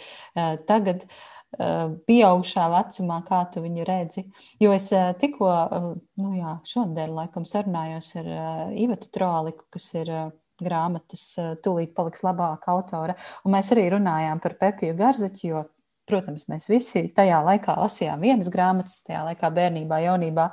[0.69, 1.07] tagad,
[2.05, 4.27] pieaugušā vecumā, kā tu viņu redzi.
[4.61, 4.91] Jo es
[5.21, 5.49] tikko,
[6.21, 8.31] nu jā, šodien laikam sarunājos ar
[8.77, 10.13] Ivetu Troliku, kas ir
[10.63, 11.27] grāmatas
[11.65, 15.65] tūlīt paliks labāka autore, un mēs arī runājām par Pepiju Garzeķu, jo
[16.05, 20.51] Protams, mēs visi tajā laikā lasījām vienas grāmatas, tajā laikā bērnībā, jaunībā.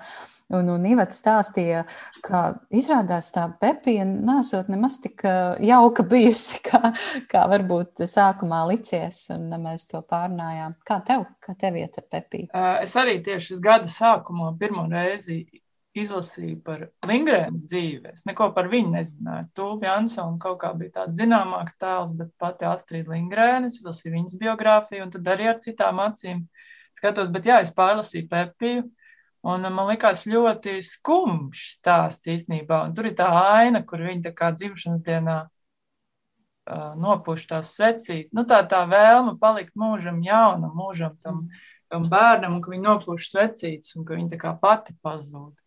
[0.56, 1.82] Un, un Iveta stāstīja,
[2.24, 2.44] ka
[2.76, 5.26] izrādās tā pepija nesot nemaz tik
[5.68, 6.94] jauka bijusi, kā,
[7.32, 10.78] kā varbūt sākumā licies, un mēs to pārnājām.
[10.88, 12.48] Kā tev, kā tev iet ar pepiju?
[12.80, 15.42] Es arī tieši gada sākumā pirmo reizi
[15.98, 18.14] izlasīju par Lingrēnas dzīvi.
[18.16, 19.50] Es neko par viņu nezināju.
[19.58, 24.40] Tūbi Jansona kaut kā bija tāds zināmāks tēls, bet pati Astrīda Lingrēna, es izlasīju viņas
[24.40, 26.46] biogrāfiju un tad arī ar citām acīm
[26.98, 27.32] skatos.
[27.34, 28.88] Bet jā, es pārlasīju Pepiju.
[29.52, 32.84] Un man likās ļoti skumjš stāsts īstenībā.
[32.86, 38.30] Un tur ir tā aina, kur viņa tā kā dzimšanas dienā uh, nopuš tās secīt.
[38.38, 41.48] Nu, tā tā vēlme palikt mūžam jaunam, mūžam tam,
[41.90, 45.58] tam bērnam, un ka viņa nopuš secītas un ka viņa tā kā pati pazūd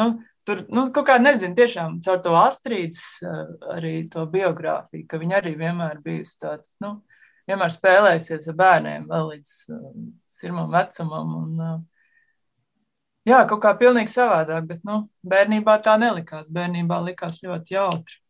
[0.00, 0.08] nu,
[0.46, 3.40] tur nu, kaut kā nezinu, tiešām caur to Astrīdas eh,
[3.76, 7.00] arī to biogrāfiju, ka viņa arī vienmēr bijusi tāds, nu,
[7.48, 11.32] vienmēr spēlējusies ar bērniem vēl līdz um, sirmam vecumam.
[11.40, 11.80] Un, uh,
[13.28, 16.50] jā, kaut kā pilnīgi savādāk, bet nu, bērnībā tā nelikās.
[16.52, 18.20] Bērnībā likās ļoti jautri.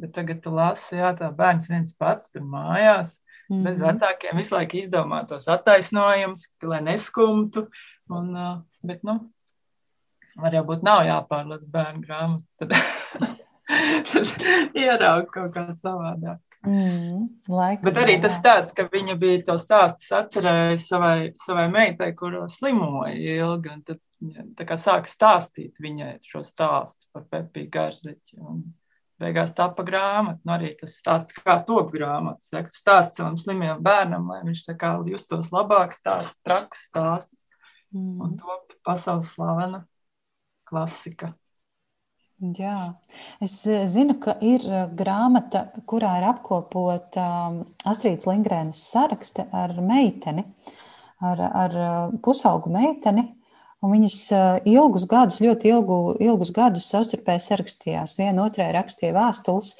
[0.00, 3.18] Bet tagad tu lasi, jā, tā bērns viens pats tur mājās.
[3.48, 3.64] Mm -hmm.
[3.64, 3.86] Bez mhm.
[3.88, 7.68] vecākiem visu laiku izdomā tos attaisnojumus, lai neskumtu.
[8.08, 9.32] Un, bet, nu,
[10.40, 12.72] varbūt nav jāpārlasa bērnu grāmatas, tad,
[14.12, 16.40] tad ierauga kaut kā savādāk.
[16.62, 22.12] Mm, laikam, Bet arī tas stāsts, ka viņa bija to stāstu atcerējusi savai, savai meitai,
[22.14, 23.74] kuru slimoja ilgi.
[23.88, 23.98] Tad
[24.54, 28.38] tā kā sāka stāstīt viņai šo stāstu par Pepiju Garziķi.
[28.38, 28.62] Un
[29.22, 30.38] beigās tapa grāmata.
[30.46, 32.52] Nu, arī tas stāsts, kā top grāmatas.
[32.54, 37.48] Ja, stāsts savam slimajam bērnam, lai viņš tā kā justos labāk, stāst trakus stāstus.
[37.92, 38.20] Mm.
[38.22, 39.82] Un top pasaules slavena
[40.72, 41.34] klasika.
[42.58, 42.96] Jā,
[43.44, 49.76] es eh, zinu, ka ir eh, grāmata, kurā ir apkopota um, Astrīdas Lingrēnas sarakste ar
[49.78, 50.42] meiteni,
[51.22, 53.28] ar, ar uh, pusaugu meiteni.
[53.82, 54.16] Viņas
[54.70, 58.12] ilgus gadus, ļoti ilgu, ilgus gadus savstarpēji sarakstījās.
[58.14, 59.72] Viena otrai rakstīja vēstules,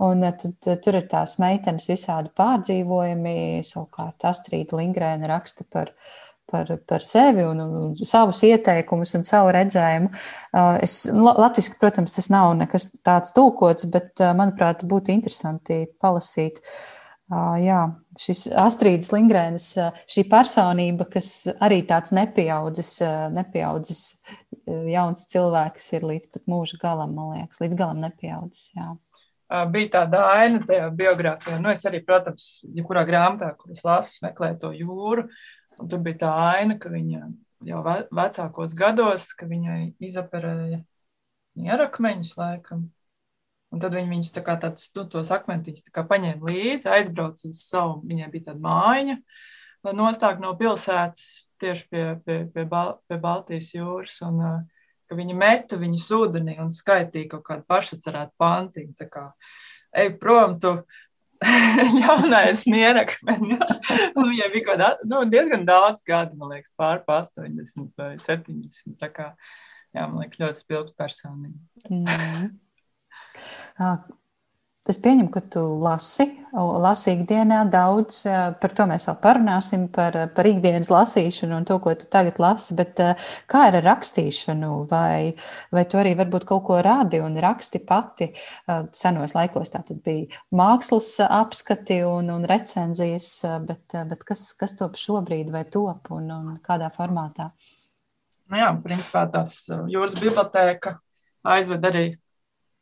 [0.00, 3.60] un tad, tur ir tās meitenes visādi pārdzīvojumi.
[3.68, 9.52] Savukārt Astrīda Lingrēna raksta par viņu par, par sevi un, un savus ieteikumus un savu
[9.56, 10.10] redzējumu.
[10.50, 16.62] Uh, es, latviski, protams, tas nav nekas tāds tulkots, bet, uh, manuprāt, būtu interesanti palasīt.
[17.30, 17.82] Uh, jā,
[18.18, 19.68] šis Astrīdas Lingrēnas,
[20.10, 21.30] šī personība, kas
[21.62, 22.96] arī tāds nepieaudzis,
[23.36, 24.02] nepieaudzis
[24.66, 28.72] jauns cilvēks ir līdz pat mūža galam, man liekas, līdz galam nepieaudzis.
[28.74, 28.96] Jā
[29.70, 31.58] bija tāda aina tajā biogrāfijā.
[31.62, 35.26] Nu, es arī, protams, jebkurā grāmatā, kuras lasu, meklēju to jūru.
[35.80, 37.26] Un tur bija tā aina, ka viņa
[37.68, 37.82] jau
[38.16, 40.80] vecākos gados, ka viņai izoperēja
[41.60, 42.88] nierakmeņus laikam.
[43.70, 47.46] Un tad viņi viņus tā kā tādus, nu, tos akmentiņus tā kā paņēma līdzi, aizbrauca
[47.46, 49.16] uz savu, viņai bija tāda mājiņa,
[49.94, 51.26] nostāk no pilsētas
[51.62, 54.16] tieši pie, pie, pie, Bal pie Baltijas jūras.
[54.26, 54.66] Un,
[55.10, 59.24] ka viņi meta viņus ūdenī un skaitīja kaut kādu pašacerētu pantiņu.
[59.90, 60.76] Ej prom, tu
[62.02, 63.58] jaunais nierakmeņa.
[64.16, 68.96] Viņai bija kaut kāda, nu, diezgan daudz gadu, man liekas, pār pa 80 vai 70.
[69.00, 69.26] Tā kā,
[69.96, 71.58] jā, man liekas, ļoti spilgta personība.
[74.88, 76.24] Es pieņemu, ka tu lasi,
[76.56, 78.22] lasi ikdienā daudz,
[78.62, 82.72] par to mēs vēl parunāsim, par, par ikdienas lasīšanu un to, ko tu tagad lasi,
[82.78, 83.02] bet
[83.50, 85.34] kā ir ar rakstīšanu, vai,
[85.68, 88.30] vai tu arī varbūt kaut ko rādi un raksti pati
[88.96, 93.28] senos laikos, tā tad bija mākslas apskati un, un recenzijas,
[93.68, 97.50] bet, bet kas, kas top šobrīd vai top un, un kādā formātā?
[98.48, 100.96] Nu jā, principā tās jūras bibliotēka
[101.52, 102.08] aizved arī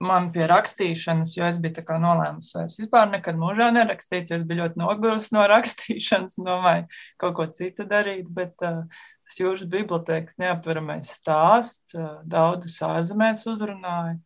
[0.03, 4.31] man pie rakstīšanas, jo es biju nolēmusi, ka es vispār nekad mūžā nerakstīju.
[4.37, 6.87] Es biju ļoti noguris no rakstīšanas, domāju,
[7.21, 8.29] kaut ko citu darīt.
[8.35, 8.85] Bet uh,
[9.27, 14.19] tas jūras bibliotekas neaptveramais stāsts uh, daudzus ārzemēs uzrunāja.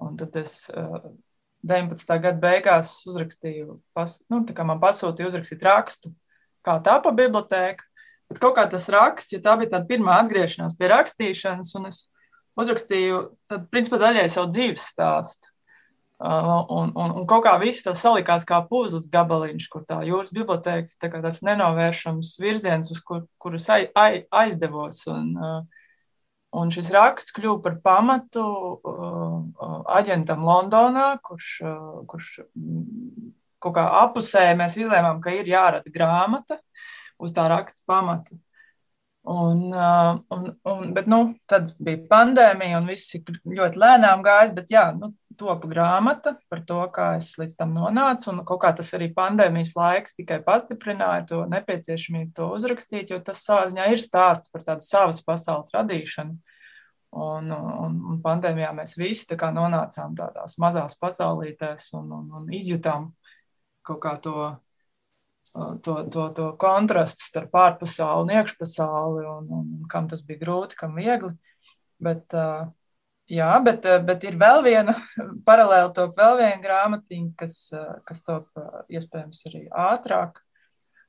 [0.00, 1.12] Un tad es uh,
[1.66, 2.16] 19.
[2.24, 6.14] gada beigās uzrakstīju, pas, nu, tā kā man pasūtīja uzrakstīt rakstu,
[6.64, 7.84] kā tā pa bibliotēku.
[8.30, 12.04] Bet kaut kā tas raksts, ja tā bija tā pirmā atgriešanās pie rakstīšanas, un es
[12.58, 15.50] uzrakstīju, tad, principā, daļai savu dzīves stāstu.
[16.20, 20.34] Uh, un, un, un kaut kā viss tas salikās kā puzles gabaliņš, kur tā jūras
[20.36, 25.00] biblioteka tā kā tāds nenovēršams virziens, uz kur, kurus ai, ai, aizdevos.
[25.08, 25.86] Un, uh,
[26.60, 31.54] un šis raksts kļuva par pamatu uh, aģentam Londonā, kurš,
[32.10, 32.34] kurš
[33.64, 36.60] kaut kā apusē mēs izlēmām, ka ir jārada grāmata
[37.20, 38.36] uz tā raksta pamata.
[39.30, 39.68] Un,
[40.34, 44.54] un, un, bet, nu, tad bija pandēmija, un viss ļoti lēnām gājis.
[44.56, 48.30] Bet, jā, nu, topa grāmata par to, kā es līdz tam nonācu.
[48.32, 53.42] Un kaut kā tas arī pandēmijas laiks tikai pastiprināja to nepieciešamību to uzrakstīt, jo tas
[53.46, 56.36] savā ziņā ir stāsts par tādu savas pasaules radīšanu.
[57.20, 63.08] Un, un, un pandēmijā mēs visi tā nonācām tādās mazās pasaulītēs un, un, un izjutām
[63.86, 64.52] kaut kā to
[65.84, 70.94] to, to, to kontrastu starp ārpasauli un iekšpasauli, un, un, kam tas bija grūti, kam
[70.98, 71.32] viegli.
[72.00, 72.32] Bet,
[73.30, 74.94] jā, bet, bet ir vēl viena
[75.48, 77.56] paralēli top vēl viena grāmatiņa, kas,
[78.08, 80.40] kas top iespējams arī ātrāk.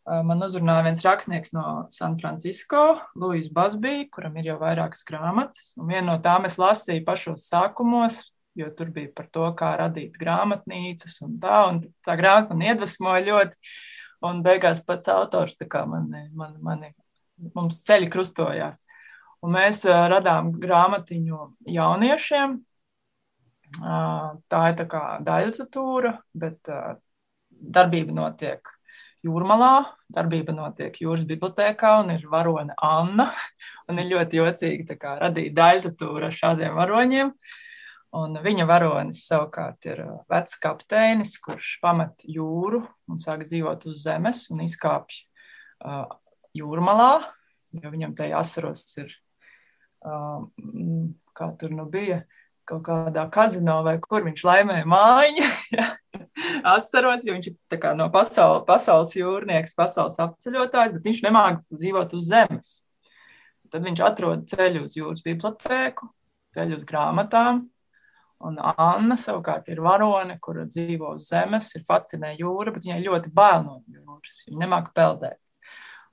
[0.02, 1.63] Man uzrunāja viens rakstnieks no
[1.94, 5.76] San Francisco, Luis Basbī, kuram ir jau vairākas grāmatas.
[5.78, 8.24] Un vienu no tām es lasīju pašos sākumos,
[8.58, 11.60] jo tur bija par to, kā radīt grāmatnīcas un tā.
[11.70, 13.76] Un tā grāmata man iedvesmoja ļoti.
[14.28, 16.92] Un beigās pats autors mani, mani, mani,
[17.56, 18.82] mums ceļi krustojās.
[19.42, 21.40] Un mēs uh, radām grāmatiņu
[21.74, 22.60] jauniešiem.
[23.82, 27.00] Uh, tā ir tā kā daļzatūra, bet uh,
[27.50, 28.70] darbība notiek
[29.26, 33.32] jūrmalā, darbība notiek jūras bibliotēkā un ir varone Anna.
[33.90, 37.34] Un ir ļoti jocīgi kā, radīt daļzatūru ar šādiem varoņiem.
[37.34, 37.60] Uh,
[38.17, 44.43] Un viņa varonis savukārt ir vecs kapteinis, kurš pamet jūru un sāk dzīvot uz zemes
[44.52, 45.21] un izkāpj
[45.86, 46.10] uh,
[46.58, 47.13] jūrmalā,
[47.80, 49.15] jo viņam tajā asaros ir,
[50.04, 50.43] uh,
[51.38, 52.26] kā tur nu bija,
[52.67, 55.50] kaut kādā kazino vai kur viņš laimēja mājiņu.
[56.76, 62.30] asaros, jo viņš ir no pasaules, pasaules jūrnieks, pasaules apceļotājs, bet viņš nemāk dzīvot uz
[62.30, 62.71] zemes.
[63.71, 66.10] Tad viņš atrod ceļu uz jūras bibliotēku,
[66.56, 67.63] ceļu uz grāmatām,
[68.48, 73.34] Un Anna savukārt ir varone, kur dzīvo uz zemes, ir fascinē jūra, bet viņai ļoti
[73.36, 74.44] bail no jūras.
[74.48, 75.38] Viņa nemāka peldēt.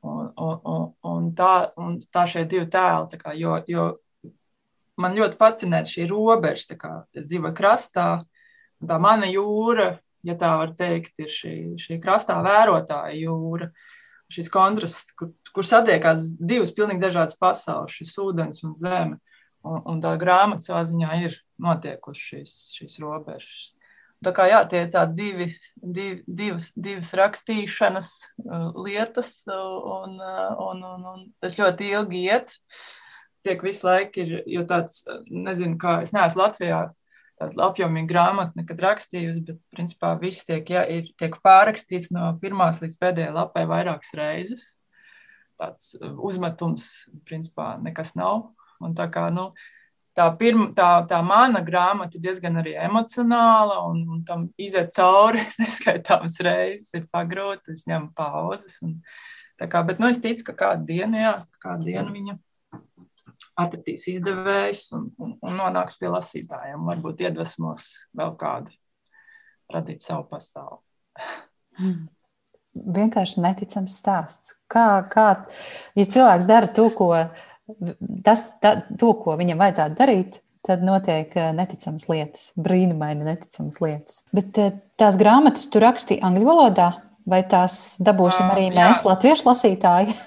[0.04, 3.86] Un, un, un, un, tā, un tā šie divi tēli, kā, jo, jo
[5.00, 6.76] man ļoti fascinē šī robeža.
[6.78, 8.10] Kā, es dzīvoju krastā,
[8.78, 9.94] un tā mana jūra,
[10.26, 13.72] ja tā var teikt, ir šī, šī krastā vērotāja jūra.
[14.28, 19.16] Šis kontrasts, kur, kur satiekās divas pilnīgi dažādas pasaules, šis ūdens un zeme.
[19.64, 23.58] Un, un tā grāmata savā ziņā ir notiekušas šīs, šīs robežas.
[24.24, 25.46] Tā kā jā, tie ir tādi divi,
[25.78, 28.08] divi, divas, divas rakstīšanas
[28.42, 32.56] uh, lietas, un, uh, un, un, un tas ļoti ilgi iet.
[33.46, 36.80] Tiek visu laiku ir, jo tāds, nezinu, kā es neesmu Latvijā
[37.38, 42.82] tādu apjomīgu grāmatu nekad rakstījusi, bet principā viss tiek, jā, ir, tiek pārrakstīts no pirmās
[42.82, 44.66] līdz pēdējai lapai vairākas reizes.
[45.58, 48.48] Tāds uzmetums, principā, nekas nav.
[48.82, 49.50] Un tā kā, nu,
[50.18, 55.44] tā, pirma, tā, tā mana grāmata ir diezgan arī emocionāla, un, un tam iziet cauri
[55.62, 58.80] neskaitāmas reizes, ir pagrūti, es ņemu pauzes.
[58.86, 58.98] Un,
[59.62, 62.38] kā, bet nu, es ticu, ka kādu dienu, jā, kādu dienu viņa
[63.58, 66.84] atradīs izdevējs un, un, un nonāks pie lasītājiem.
[66.90, 67.88] Varbūt iedvesmos
[68.18, 68.74] vēl kādu
[69.74, 70.80] radīt savu pasauli.
[71.78, 72.06] Hmm.
[72.98, 74.52] Vienkārši neticams stāsts.
[74.70, 75.28] Kā, kā,
[75.98, 77.08] ja cilvēks dara to, ko,
[78.24, 84.22] tas, ta, to, ko viņam vajadzētu darīt, tad notiek eh, neticamas lietas, brīnumaini neticamas lietas.
[84.36, 86.88] Bet eh, tās grāmatas tu rakstīji angļu valodā,
[87.28, 89.08] vai tās dabūsim arī mēs, jā.
[89.12, 90.18] latviešu lasītāji?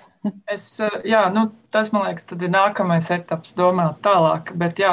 [0.54, 4.52] Es, eh, jā, nu, tas man liekas, tad ir nākamais etaps, domāt tālāk.
[4.54, 4.92] Bet jā,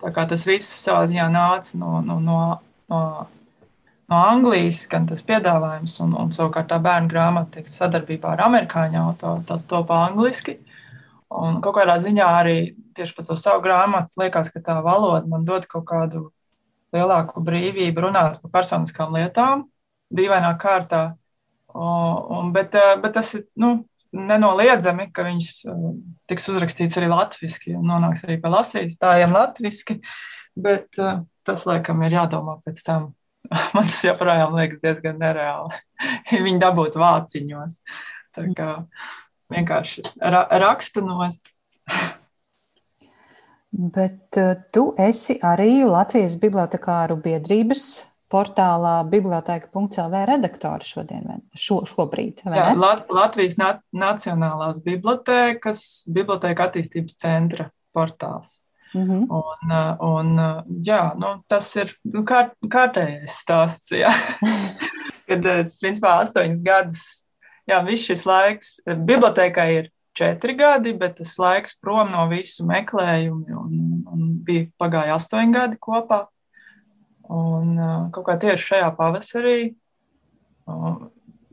[0.00, 2.38] tā kā tas viss savā ziņā nāca no, no, no,
[2.88, 3.00] no,
[4.08, 9.02] no Anglijas, gan tas piedāvājums, un, un savukārt tā bērnu grāmata tiek sadarbībā ar amerikāņu
[9.02, 10.56] autoru, tas topā angliski.
[11.34, 12.58] Un kaut kādā ziņā arī
[12.94, 16.28] tieši par to savu grāmatu liekas, ka tā valoda man dod kaut kādu
[16.94, 19.66] lielāku brīvību runāt par personiskām lietām,
[20.14, 21.04] dīvainā kārtā.
[21.74, 23.80] Un, bet, eh, bet tas ir, nu,
[24.14, 25.90] nenoliedzami, ka viņas uh,
[26.30, 29.98] tiks uzrakstīts arī latviešu, un nonāks arī pie lasītājiem latviešu.
[30.54, 33.10] Bet uh, tas, laikam, ir jādomā pēc tam.
[33.74, 35.80] Man tas joprojām liekas diezgan nereāli.
[36.46, 37.80] Viņi dabūtu vāciņos.
[38.34, 38.68] Tā kā
[39.52, 41.48] vienkārši ra raksta nost.
[43.94, 52.44] Bet uh, tu esi arī Latvijas Bibliotekāru biedrības portālā biblioteka.clv redaktori šodien, šo, šobrīd.
[52.46, 55.80] Jā, Lat Latvijas Nacionālās bibliotēkas,
[56.14, 58.60] biblioteka attīstības centra portāls.
[58.94, 59.26] Mm -hmm.
[59.28, 59.72] un,
[60.06, 60.28] un,
[60.86, 63.90] jā, nu, tas ir nu, kārt, kārtējais stāsts.
[65.28, 67.23] Kad es, principā, astoņus gadus,
[67.70, 73.58] jā, viss šis laiks, bibliotēkai ir četri gadi, bet tas laiks prom no visu meklējumu,
[73.60, 76.24] un, un bija pagāja astoņi gadi kopā.
[77.34, 77.74] Un
[78.12, 79.58] kaut kā tieši šajā pavasarī,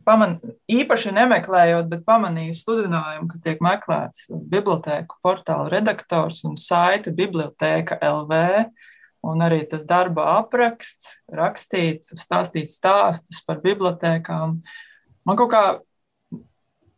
[0.06, 0.38] paman,
[0.72, 8.42] īpaši nemeklējot, bet pamanīju sludinājumu, ka tiek meklēts bibliotēku portāla redaktors un saita bibliotēka LV.
[9.32, 14.56] Un arī tas darba apraksts, rakstīts, stāstīts stāstus par bibliotēkām.
[15.30, 15.66] Man kaut kā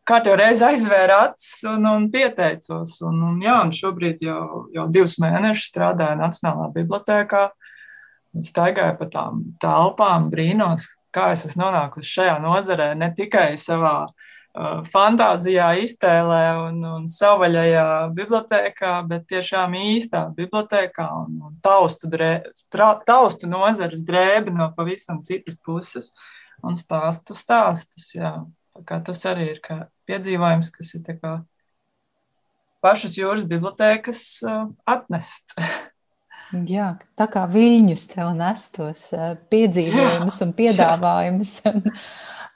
[0.10, 3.00] kārtībā reizē aizvēra acis un, un pieteicos.
[3.08, 7.48] Un, un, jā, un šobrīd jau, jau divus mēnešus strādāju Nacionālā bibliotēkā
[8.42, 14.80] staigāju pa tām telpām, brīnos, kā es esmu nonākusi šajā nozarē, ne tikai savā uh,
[14.90, 17.86] fantāzijā, iztēlē un, un savvaļajā
[18.18, 22.32] bibliotekā, bet tiešām īstā bibliotekā un, un taustu, drē,
[22.74, 26.12] tra, taustu nozares drēbi no pavisam citas puses
[26.64, 28.14] un stāstu stāstus.
[28.18, 28.40] Jā.
[28.82, 29.60] Tas arī ir
[30.10, 31.04] piedzīvojums, kas ir
[32.84, 34.42] pašas jūras bibliotekas
[34.90, 35.56] atnests.
[36.70, 39.08] Jā, tā kā viļņus tev nestos
[39.50, 41.56] piedzīvojumus un piedāvājumus.
[41.72, 41.88] Un,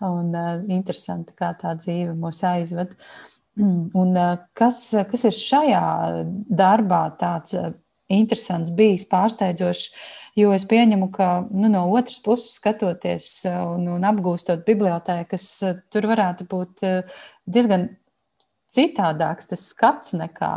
[0.06, 2.94] un interesanti, kā tā dzīve mūs aizved.
[4.02, 4.12] Un
[4.54, 5.86] kas, kas ir šajā
[6.46, 7.56] darbā tāds
[8.14, 9.88] interesants, bijis pārsteidzošs?
[10.38, 15.48] Jo es pieņemu, ka nu, no otras puses skatoties un, un apgūstot bibliotēkas,
[15.90, 16.84] tur varētu būt
[17.50, 17.88] diezgan
[18.70, 20.52] citādāks tas skats nekā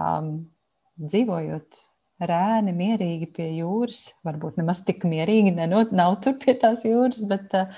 [1.00, 1.80] dzīvojot
[2.20, 4.10] rēni, mierīgi pie jūras.
[4.26, 7.70] Varbūt nemaz tik mierīgi nenot, nav tur pie tās jūras, bet eh,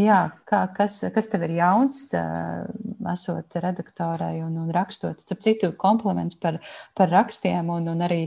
[0.00, 0.18] jā,
[0.48, 2.66] kā, kas, kas tev ir jauns, eh,
[3.12, 5.22] esot redaktorai un, un rakstot.
[5.24, 6.60] Starp citu, kompliments par,
[6.98, 8.20] par rakstiem un, un arī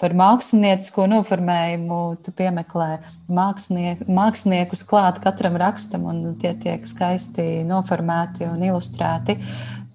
[0.00, 2.00] par māksliniecisko noformējumu.
[2.26, 2.90] Tu piemeklē
[3.32, 9.40] mākslie, māksliniekus klāt katram rakstam, un tie tiek skaisti noformēti un ilustrēti.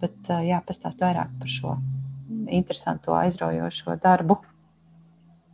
[0.02, 1.80] Bet eh, jā, pastāst vairāk par šo
[2.52, 4.42] interesanto, aizraujošo darbu.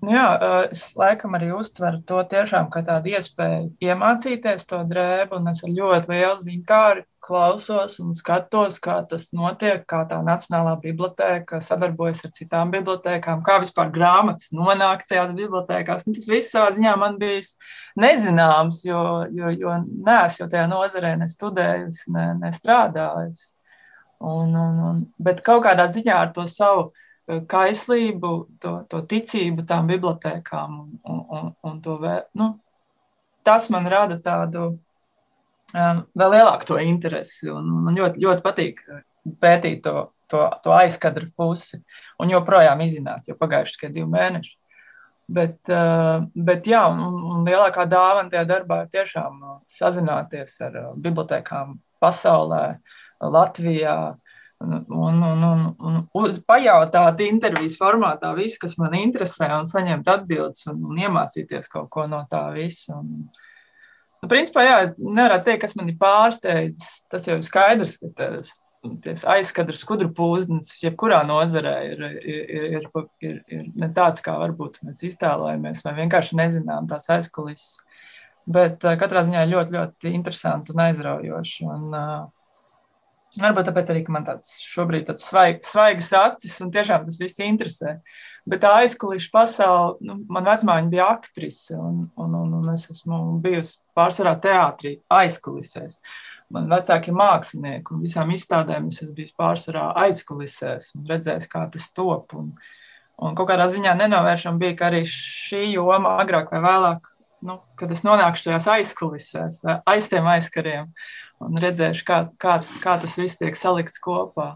[0.06, 0.26] Jā,
[0.70, 5.72] es laikam arī uztveru to tiešām kā tādu iespēju iemācīties to drēbu, un es ar
[5.74, 12.34] ļoti lielu zinkāri klausos un skatos, kā tas notiek, kā tā Nacionālā bibliotēka sadarbojas ar
[12.36, 16.06] citām bibliotēkām, kā vispār grāmatas nonāk tajās bibliotēkās.
[16.06, 17.42] Un nu, tas viss savā ziņā man bija
[17.98, 19.02] nezināms, jo,
[19.34, 23.50] jo, jo neesmu tajā nozarē ne studējusi, ne, ne strādājusi.
[24.22, 26.88] Un, un, un, bet kaut kādā ziņā ar to savu
[27.28, 30.78] kaislību, to, to ticību tām bibliotekām.
[31.04, 32.54] Un, un, un to vēl, nu,
[33.48, 37.52] tas man rada tādu um, vēl lielāku to interesi.
[37.52, 38.80] Man ļoti, ļoti patīk
[39.44, 41.82] pētīt to, to, to aizkadru pusi
[42.22, 44.56] un joprojām izzināt, jo pagājuši tikai divi mēneši.
[45.28, 51.76] Bet, uh, bet jā, un, un lielākā dāvana tajā darbā ir tiešām sazināties ar bibliotekām
[52.00, 52.78] pasaulē,
[53.18, 53.98] Latvijā,
[54.60, 60.68] un, un, un, un uz, pajautāt intervijas formātā visu, kas man interesē, un saņemt atbildes
[60.72, 62.98] un, un iemācīties kaut ko no tā visa.
[62.98, 63.28] Un,
[64.22, 67.04] nu, principā, jā, nevarētu teikt, kas man ir pārsteidzis.
[67.12, 68.56] Tas jau ir skaidrs, ka tas
[69.28, 72.48] aizkadra skudru pūznis, jebkurā nozarē, ir, ir,
[72.80, 72.88] ir,
[73.26, 77.84] ir, ir ne tāds, kā varbūt mēs iztēlojamies, vai vienkārši nezinām tās aizkulisēs.
[78.48, 81.66] Bet uh, katrā ziņā ļoti, ļoti interesanti un aizraujoši.
[81.68, 82.30] Un, uh,
[83.38, 87.98] Varbūt tāpēc arī man tāds šobrīd tāds svaig, svaigas acis un tiešām tas viss interesē.
[88.48, 93.20] Bet tā aizkulisku pasaule, nu, man vecmāmiņa bija aktrise un, un, un, un es esmu
[93.44, 96.00] bijusi pārsvarā teātrī aizkulisēs.
[96.56, 101.66] Man vecāki ir mākslinieki un visām izstādēm es esmu bijis pārsvarā aizkulisēs un redzējis, kā
[101.74, 102.38] tas top.
[102.40, 102.54] Un,
[103.20, 107.12] un kaut kādā ziņā nenovēršam bija, ka arī šī joma agrāk vai vēlāk
[107.48, 110.92] nu, kad es nonākšu tajās aizkulisēs, aiz tiem aizkariem
[111.44, 114.56] un redzēšu, kā, kā, kā tas viss tiek salikts kopā.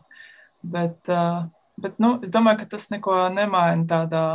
[0.62, 1.10] Bet,
[1.82, 4.26] bet nu, es domāju, ka tas neko nemaina tādā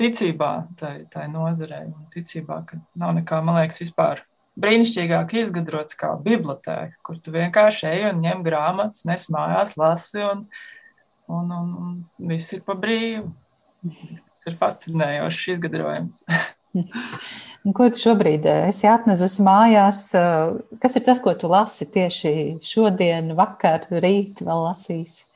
[0.00, 4.22] ticībā, tai, tai nozarei un ticībā, ka nav nekā, man liekas, vispār
[4.62, 10.44] brīnišķīgāk izgudrots kā bibliotēka, kur tu vienkārši ej un ņem grāmatas, nes mājās, lasi un,
[11.32, 13.30] un, un, un viss ir pa brīvu.
[13.82, 16.26] Tas ir fascinējošs izgudrojums.
[17.76, 20.00] Ko tu šobrīd eh, esi atnesusi mājās?
[20.18, 22.32] Eh, kas ir tas, ko tu lasi tieši
[22.66, 25.28] šodien, vakar, rīt vēl lasīsi?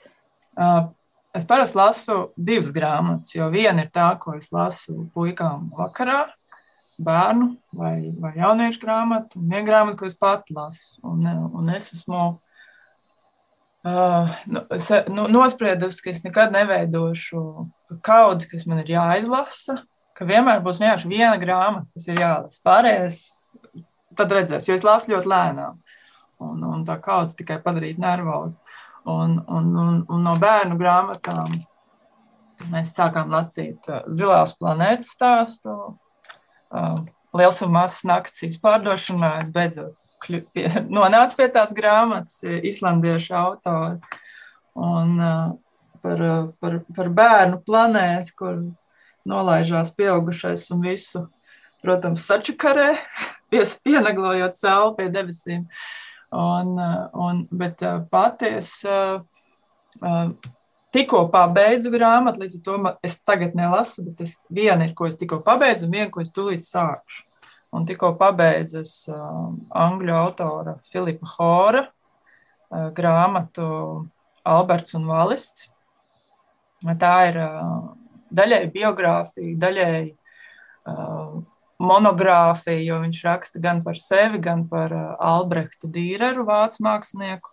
[0.57, 0.89] Uh,
[1.37, 6.24] es parasti lasu divas grāmatas, jo viena ir tā, ko es lasu puikām vakarā,
[6.97, 10.97] bērnu vai, vai jauniešu grāmatu, un viena grāmata, ko es pati lasu.
[11.07, 11.22] Un,
[11.61, 12.22] un es esmu
[13.87, 17.45] uh, nu, es, nu, nospriedusi, ka es nekad neveidošu
[18.03, 19.84] kaudu, kas man ir jāizlasa
[20.17, 22.62] ka vienmēr būs vienkārši viena grāmata, kas ir jālasa.
[22.67, 23.21] Pārējais
[24.17, 25.81] tad redzēs, jo es lasu ļoti lēnām.
[26.47, 28.61] Un, un tā kaudzes tikai padarīt nervozu.
[29.07, 31.53] Un, un, un, un no bērnu grāmatām
[32.73, 35.77] mēs sākām lasīt uh, Zilās planētas stāstu,
[36.73, 36.99] uh,
[37.37, 39.37] Liels un mazs nakts pārdošanā.
[39.45, 40.67] Es beidzot pie,
[40.99, 44.19] nonācu pie tādas grāmatas, islandiešu autori.
[44.77, 45.55] Un, uh,
[46.03, 46.25] par,
[46.61, 48.59] par, par bērnu planētu, kur
[49.27, 51.27] nolaižās pieaugušais un visu,
[51.85, 52.97] protams, sačakarē,
[53.87, 55.66] pieneglojot sauli pie debesīm.
[56.37, 56.74] Un,
[57.14, 58.72] un, bet pati es
[60.97, 65.18] tikko pabeidzu grāmatu, līdz ar to es tagad nelasu, bet es, viena ir, ko es
[65.20, 67.22] tikko pabeidzu, un viena, ko es tūlīt sākšu.
[67.77, 71.87] Un tikko pabeidzu es angļu autora Filipa Hora
[72.70, 73.66] grāmatu
[74.47, 75.68] Alberts un Valists.
[77.01, 77.39] Tā ir
[78.35, 81.37] daļai biogrāfija, daļai uh,
[81.83, 87.53] monogrāfija, jo viņš raksta gan par sevi, gan par uh, Albrehtu Dīreru, vācu mākslinieku.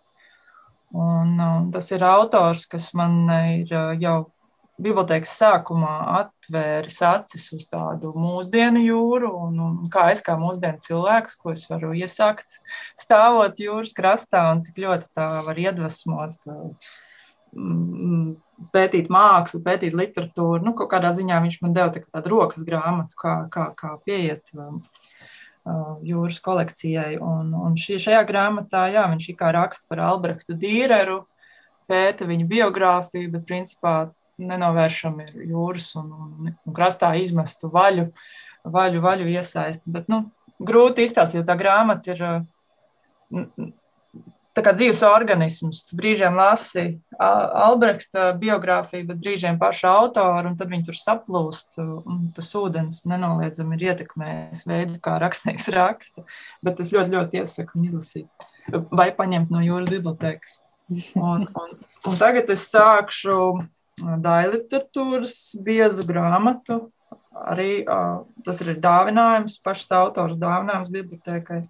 [0.94, 4.18] Un, un tas ir autors, kas man ir jau
[4.80, 11.38] bibliotekas sākumā atvēris acis uz tādu mūsdienu jūru, un, un kā es kā mūsdienu cilvēks,
[11.38, 12.58] ko es varu iesākt
[12.98, 16.50] stāvot jūras krastā, un cik ļoti tā var iedvesmot
[18.74, 20.62] pētīt mākslu, pētīt literatūru.
[20.64, 24.80] Nu, kādā ziņā viņš man deva tādu rokas grāmatu, kā, kā, kā pieiet um,
[25.66, 27.16] uh, jūras kolekcijai.
[27.22, 31.22] Un, un šī, šajā grāmatā jā, viņš kā raksta par Albrehtu Dīreru,
[31.90, 33.96] pēta viņa biogrāfiju, bet principā
[34.40, 38.08] nenovēršami ir jūras un, un, un krastā izmestu vaļu,
[38.64, 39.92] vaļu, vaļu iesaisti.
[39.94, 40.24] Bet, nu,
[40.58, 42.24] grūti izstāstīt, jo tā grāmata ir
[44.54, 45.82] tā kā dzīves organisms.
[45.88, 46.86] Tu brīžiem lasi
[47.18, 51.80] Albrehta biogrāfiju, bet brīžiem pašu autoru, un tad viņi tur saplūst.
[52.36, 56.26] Tas ūdens nenoliedzami ir ietekmējis veidu, kā rakstnieks raksta.
[56.64, 60.62] Bet es ļoti, ļoti iesaku izlasīt vai paņemt no jūras bibliotekas.
[61.16, 61.76] Un, un,
[62.08, 63.36] un tagad es sākšu
[64.00, 66.88] daļu literatūras biezu grāmatu.
[67.34, 67.84] Arī
[68.46, 71.62] tas ir dāvinājums, pašas autors dāvinājums bibliotekai.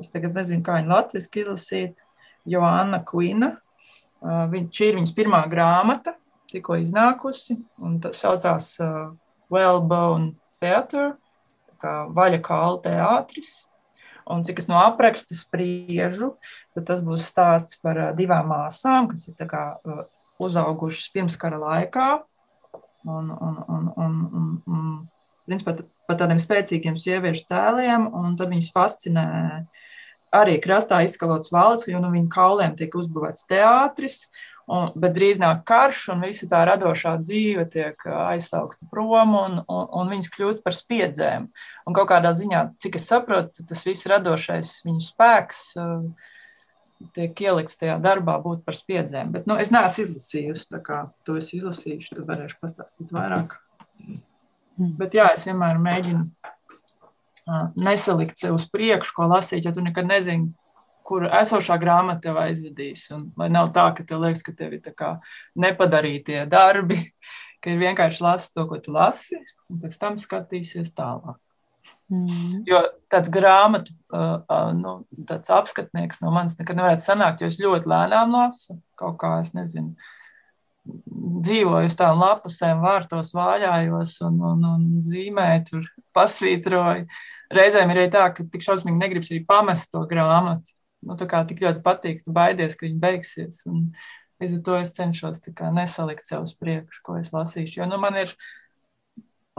[0.00, 1.98] Es tagad nezinu, kā viņu latviešu izlasīt.
[2.48, 3.54] Joanna Kvina.
[4.20, 6.14] Uh, šī ir viņas pirmā grāmata,
[6.52, 9.12] tikko iznākusi, un tas saucās uh,
[9.52, 11.14] Wellbone Theatre,
[11.80, 13.54] kā vaļa kāla teātris.
[14.30, 16.34] Un cik es no apraksta spriežu,
[16.76, 19.64] tad tas būs stāsts par uh, divām māsām, kas ir kā,
[20.40, 22.10] uzaugušas pirmskara laikā.
[23.08, 24.88] Un, un, un, un, un, un,
[25.48, 29.86] principā, pat tādiem spēcīgiem sieviešu tēliem, un tad viņas fascinē uh,
[30.34, 34.24] arī krastā izskalots valsts, jo no nu, viņa kauliem tiek uzbūvēts teātris.
[34.70, 39.88] Un, bet drīz nāk karš, un visa tā radošā dzīve tiek aizsaukta prom, un, un,
[39.98, 41.48] un viņas kļūst par spiedzēm.
[41.90, 45.64] Un kaut kādā ziņā, cik es saprotu, tas viss radošais viņu spēks
[47.16, 49.32] tiek ielikts tajā darbā, būt par spiedzēm.
[49.34, 53.56] Bet nu, es neesmu izlasījusi, tā kā to es izlasīšu, tad varēšu pastāstīt vairāk.
[54.78, 54.94] Mm.
[55.00, 56.24] Bet jā, es vienmēr mēģinu
[57.76, 60.52] nesalikt sev uz priekšu, ko lasīt, ja tu nekad nezini,
[61.06, 63.08] kur esošā grāmata tev aizvedīs.
[63.16, 64.90] Un, lai nav tā, ka tev liekas, ka tev ir
[65.58, 67.02] nepadarītie darbi,
[67.60, 71.38] ka ir vienkārši lasi to, ko tu lasi, un pēc tam skatīsies tālāk.
[72.10, 72.64] Mm.
[72.66, 72.80] Jo
[73.10, 74.96] tāds grāmatu uh, uh, nu,
[75.28, 78.80] tāds apskatnieks no manis nekad nevarētu sanākt, jo es ļoti lēnām lasu.
[78.98, 79.94] Kaut kā es nezinu,
[81.44, 87.06] dzīvoju uz tām lapusēm, vārtos vāļājos un, un, un zīmēju, tur pasvītroju.
[87.54, 90.74] Reizēm ir arī tā, ka tik šausmīgi negribas arī pamest to grāmatu.
[91.06, 93.62] Nu, tā kā tik ļoti patīk, tu baidies, ka viņi beigsies.
[93.70, 93.90] Un
[94.42, 95.42] līdz ar to es cenšos
[95.76, 97.80] nesalikt sev uz priekšu, ko es lasīšu.
[97.80, 98.34] Jo nu, man ir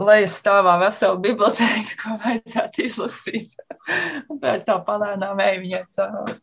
[0.02, 3.56] lejas stāvā vesela biblioteka, ko vajadzētu izlasīt.
[4.42, 6.38] Tā ir tā palēnām ej viņai cauri.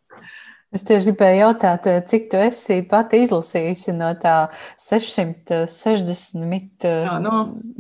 [0.69, 7.15] Es tieši gribēju jautāt, eh, cik tu esi pati izlasījusi no tā 660 eh, jā,
[7.23, 7.31] nu,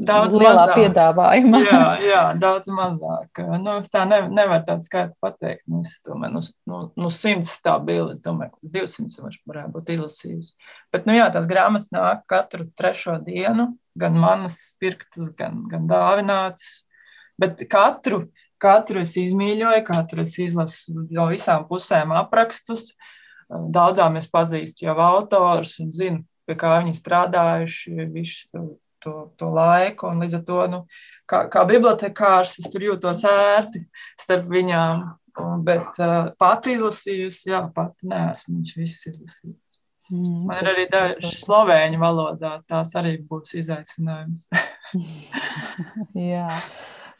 [0.09, 0.79] daudz lielā mazāk.
[0.79, 1.59] piedāvājuma.
[1.69, 3.29] jā, jā, daudz mazāk.
[3.61, 5.61] Nu, tā ne, nevar tādu skaitu pateikt.
[5.69, 10.57] Nu, es domāju, nu, nu, nu 100 stabili, es domāju, ka 200 varētu būt izlasījusi.
[10.89, 16.89] Bet, nu jā, tās grāmatas nāk katru trešo dienu, gan manas pirktas, gan, gan dāvinātas.
[17.39, 18.25] Bet katru
[18.59, 22.91] Katru es izmīļoju, katru es izlasu no visām pusēm aprakstus.
[23.49, 28.65] Daudzām es pazīstu jau autors un zinu, pie kā viņi strādājuši visu
[29.01, 30.09] to, to laiku.
[30.11, 30.81] Un līdz ar to, nu,
[31.29, 33.85] kā, kā bibliotekārs, es tur jūtos ērti
[34.19, 35.07] starp viņām.
[35.63, 39.69] Bet uh, pati izlasījusi, jā, pati neesmu viņš viss izlasījis.
[40.09, 44.47] Mm, Man ir arī daži slovēņu valodā, tās arī būs izaicinājums.
[46.33, 46.49] jā.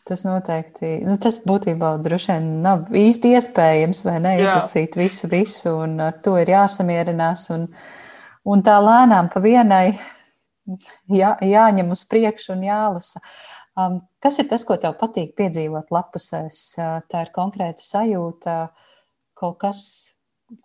[0.10, 5.03] Tas noteikti, nu, tas būtībā droši vien nav īsti iespējams, vai ne, izlasīt Jā.
[5.03, 7.68] visu, visu, un ar to ir jāsamierinās, un,
[8.49, 9.84] un tā lēnām pa vienai
[11.14, 13.22] jā, jāņem uz priekšu un jālasa.
[13.80, 16.62] Um, kas ir tas, ko tev patīk piedzīvot lapusēs?
[16.82, 18.55] Uh, tā ir konkrēta sajūta,
[19.38, 19.82] kaut kas,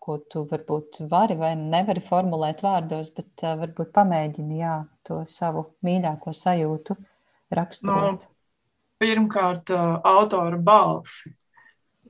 [0.01, 5.68] ko tu varbūt vari vai nevari formulēt vārdos, bet uh, varbūt pamēģini, jā, to savu
[5.84, 6.97] mīļāko sajūtu
[7.55, 8.24] raksturot.
[8.24, 8.34] No
[9.05, 11.35] pirmkārt autora balsi.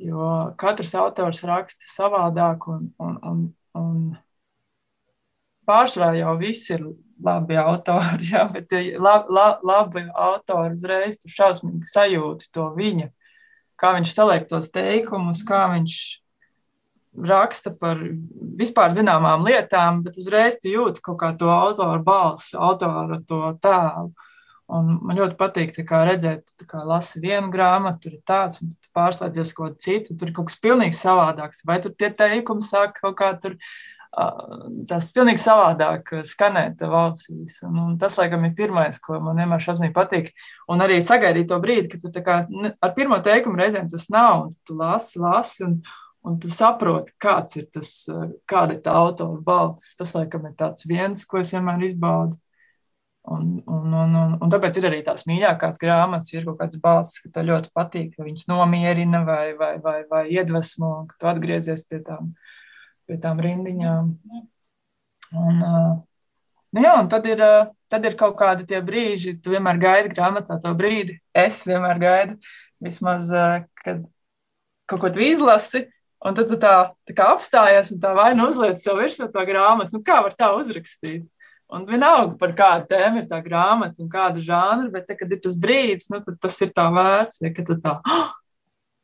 [0.01, 3.43] Jo katrs autors raksta savādāk, un, un, un,
[3.79, 3.99] un
[5.69, 6.83] pārsvarā jau viss ir
[7.25, 8.27] labi autori.
[8.33, 13.09] Jā, bet lab, lab, labi autori uzreiz tu šausmīgi sajūti to viņa,
[13.81, 15.97] kā viņš saliek tos teikumus, kā viņš
[17.15, 18.01] raksta par
[18.59, 24.11] vispār zināmām lietām, bet uzreiz tu jūti kaut kā to autoru balsi, autoru to tēlu.
[24.73, 28.93] Un man ļoti patīk kā, redzēt, kā lasi vienu grāmatu, tur ir tāds, un tu
[28.97, 30.15] pārslēdzies kaut ko citu.
[30.17, 31.67] Tur ir kaut kas pilnīgi savādāks.
[31.69, 33.59] Vai tur tie teikumi sāk kaut kā tur.
[34.89, 37.59] Tas pilnīgi savādāk skanēt valstīs.
[37.67, 40.31] Un, un tas, laikam, ir pirmais, ko man vienmēr šausmīgi patīk.
[40.71, 42.39] Un arī sagaidīt to brīdi, kad tu kā,
[42.73, 45.77] ar pirmo teikumu reizēm tas nav, un tu lasi, lasi, un,
[46.25, 47.91] un tu saproti, kāds ir tas,
[48.49, 49.93] kāda ir tā autora balss.
[49.99, 52.39] Tas, laikam, ir viens, ko es vienmēr izbaudu.
[53.25, 57.23] Un, un, un, un, un tāpēc ir arī tās mīļākās grāmatas, ir kaut kāds balss,
[57.25, 61.87] ka tev ļoti patīk, ka viņas nomierina vai, vai, vai, vai iedvesmo, ka tu atgriezies
[61.89, 62.35] pie tām,
[63.09, 64.11] pie tām rindiņām.
[65.41, 67.41] Un, nu jā, un tad, ir,
[67.89, 71.17] tad ir kaut kādi tie brīži, tu vienmēr gaidi grāmatā to brīdi.
[71.33, 72.37] Es vienmēr gaidu,
[72.85, 73.33] vismaz,
[73.81, 74.05] kad
[74.91, 75.87] kaut ko tu izlasi,
[76.25, 76.75] un tad tu tā,
[77.09, 79.97] tā kā apstājies un tā vai nu uzliec sev virsū to grāmatu.
[79.97, 81.25] Nu, kā var tā uzrakstīt?
[81.75, 85.41] Un vienalga, par kādu tēmu ir tā grāmata un kāda žanra, bet, te, kad ir
[85.43, 87.43] tas brīdis, nu, tad tas ir tā vērts.
[87.43, 88.29] Ja, kad tā, oh!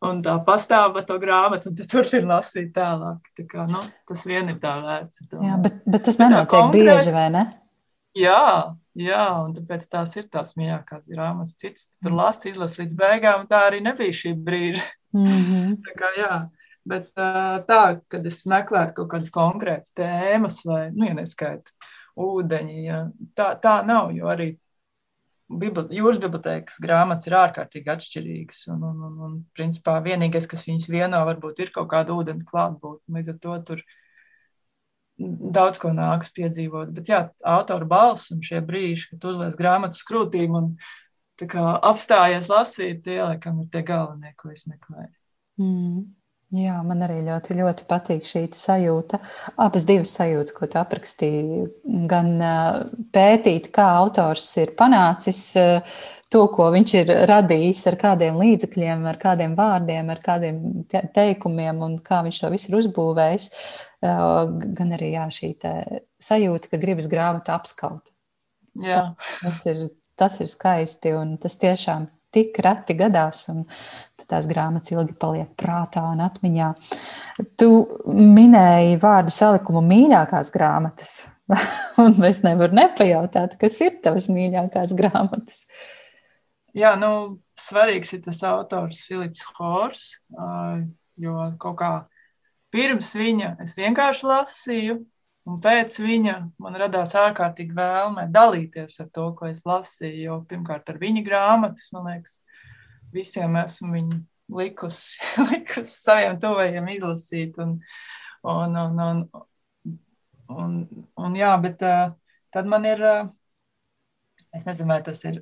[0.09, 3.33] un tā pastāv par to grāmatu, un tad turpina lasīt tālāk.
[3.37, 5.27] Tā kā, nu, tas vien ir tā vērts.
[5.27, 5.41] Tā.
[5.45, 6.93] Jā, bet, bet tas nenotiek konkrēt...
[6.93, 7.45] bieži, vai ne?
[8.19, 8.47] Jā,
[8.99, 11.55] jā, un tāpēc tās ir tās mīļākās grāmatas.
[11.61, 12.23] Cits tur mm.
[12.23, 14.87] lasa, izlasa līdz beigām, tā arī nebija šī brīža.
[15.15, 15.77] Mm -hmm.
[15.87, 16.35] tā kā, jā.
[16.91, 17.11] Bet
[17.69, 21.75] tā, kad es meklētu kaut kādas konkrētas tēmas, vai, nu, ja neskaitu,
[22.21, 22.83] ūdeņi.
[22.87, 23.05] Ja.
[23.39, 24.53] Tā, tā nav, jo arī
[25.51, 28.67] jūras bibliotekas grāmatas ir ārkārtīgi atšķirīgas.
[28.75, 33.19] Un, un, un, un principā vienīgais, kas viņas vieno, varbūt ir kaut kāda ūdens klātbūtne.
[33.19, 33.85] Līdz ar to tur
[35.21, 36.93] daudz ko nāks piedzīvot.
[36.97, 40.73] Bet jā, autora balss un šie brīži, kad uzliek grāmatu skrūtīm un
[41.41, 45.13] apstājies lasīt, tie laikam ir tie galvenie, ko es meklēju.
[45.61, 46.20] Mm.
[46.51, 49.21] Jā, man arī ļoti, ļoti patīk šī sajūta.
[49.63, 51.67] Abas divas sajūtas, ko tu aprakstīji,
[52.11, 52.33] gan
[53.15, 55.45] pētīt, kā autors ir panācis
[56.31, 61.97] to, ko viņš ir radījis, ar kādiem līdzekļiem, ar kādiem vārdiem, ar kādiem teikumiem un
[62.03, 63.51] kā viņš to visu ir uzbūvējis.
[64.03, 65.55] Gan arī jā, šī
[66.19, 68.11] sajūta, ka gribas grāmatu apskaut.
[68.83, 69.13] Jā.
[69.39, 73.65] Tas ir, tas ir skaisti un tas tiešām tik reti gadās, un
[74.31, 76.71] tās grāmatas ilgi paliek prātā un atmiņā.
[77.59, 77.71] Tu
[78.07, 81.15] minēji vārdu salikumu mīļākās grāmatas,
[82.03, 85.65] un es nevaru nepajautāt, kas ir tavas mīļākās grāmatas.
[86.77, 90.05] Jā, nu, svarīgs ir tas autors Filips Hors,
[91.19, 91.95] jo kaut kā
[92.71, 95.01] pirms viņa es vienkārši lasīju,
[95.49, 100.19] Un pēc viņa man radās ārkārtīgi vēlme dalīties ar to, ko es lasīju.
[100.27, 102.37] Jo pirmkārt, ar viņa grāmatas, man liekas,
[103.15, 104.21] visiem esmu viņu
[104.61, 105.17] likusi,
[105.53, 107.57] likusi saviem tuvajiem izlasīt.
[107.63, 107.79] Un,
[108.45, 109.25] un, un, un,
[110.53, 110.79] un,
[111.17, 112.11] un, jā, bet uh,
[112.53, 113.05] tad man ir.
[113.05, 113.37] Uh,
[114.57, 115.37] Es nezinu, vai tas ir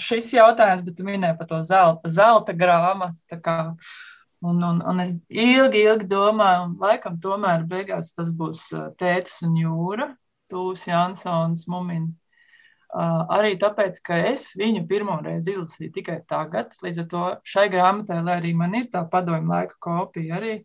[0.00, 3.36] šis jautājums, bet tu minēji par to zelta, zelta grāmatu.
[4.40, 8.70] Un, un, un es ilgi, ilgi domāju, un laikam tomēr beigās tas būs
[9.00, 10.06] tētis un jūra,
[10.50, 12.08] Tūs Jansons, Mumina.
[12.90, 17.68] Uh, arī tāpēc, ka es viņu pirmo reizi izlasīju tikai tagad, līdz ar to šai
[17.70, 20.56] grāmatai, lai arī man ir tā padomju laika kopija arī,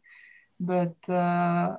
[0.57, 1.75] bet uh,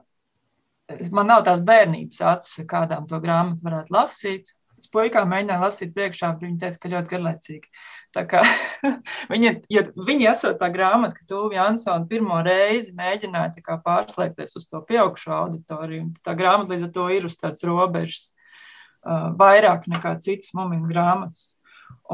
[1.16, 4.52] man nav tās bērnības acis, kādām to grāmatu varētu lasīt.
[4.86, 7.70] Es puikām mēģināju lasīt priekšā, bet viņi teica, ka ļoti garlaicīgi.
[8.14, 8.42] Tā kā
[9.32, 14.68] viņi, ja viņi esot tā grāmata, ka Tūvi Jansona pirmo reizi mēģināja kā, pārslēgties uz
[14.70, 20.14] to pieaugušo auditoriju, tā grāmata līdz ar to ir uz tādas robežas uh, vairāk nekā
[20.22, 21.48] citas momenta grāmatas.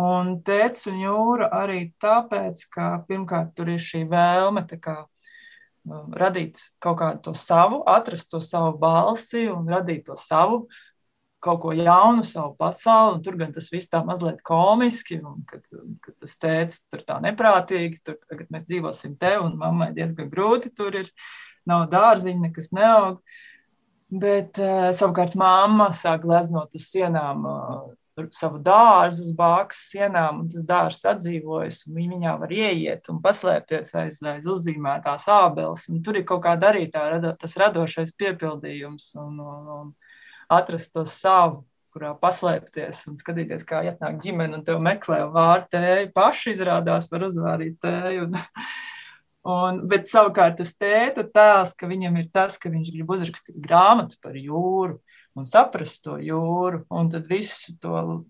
[0.01, 5.03] Un tēvs un jūra arī tāpēc, ka pirmkārt tur ir šī vēlme kā,
[6.17, 10.65] radīt kaut kādu to savu, atrast to savu balsi un radīt to savu
[11.43, 13.23] kaut ko jaunu, savu pasauli.
[13.25, 15.65] Tur gan tas viss tā mazliet komiski, un kad,
[16.05, 20.75] kad tas teica, tur tā neprātīgi, tur tagad mēs dzīvosim te, un mammai diezgan grūti
[20.77, 21.11] tur ir.
[21.69, 23.21] Nav dārziņa, nekas neaug.
[24.13, 27.85] Bet uh, savukārt mamma sāk gleznot uz sienām uh,
[28.35, 33.21] savu dārzu, uz bākas sienām, un tas dārzs atdzīvojas, un viņi viņā var ieiet un
[33.25, 35.87] paslēpties aiz, aiz uzzīmētās ābeles.
[36.05, 37.07] Tur ir kaut kāda arī tā,
[37.41, 39.13] tas radošais piepildījums.
[39.23, 39.93] Un, un, un,
[40.53, 46.13] atrast to savu, kurā paslēpties un skatīties, kā ietnāk ģimene un te meklē vārdu tēju.
[46.17, 48.29] Paši izrādās, var uzvārīt tēju.
[48.29, 48.39] Un,
[49.57, 54.21] un, bet savukārt tas tēta tēls, ka viņam ir tas, ka viņš grib uzrakstīt grāmatu
[54.25, 55.01] par jūru
[55.39, 56.83] un saprast to jūru.
[56.93, 58.23] Un tad visu to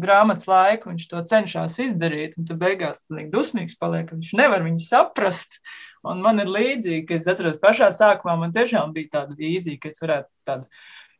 [0.00, 2.36] grāmatas laiku viņš to cenšas izdarīt.
[2.40, 5.60] Un tad beigās tas dusmīgs paliek, ka viņš nevar viņu saprast.
[6.06, 9.92] Un man ir līdzīgi, ka es atceros pašā sākumā, man tiešām bija tāda vīzija, ka
[9.92, 10.68] es varētu tādu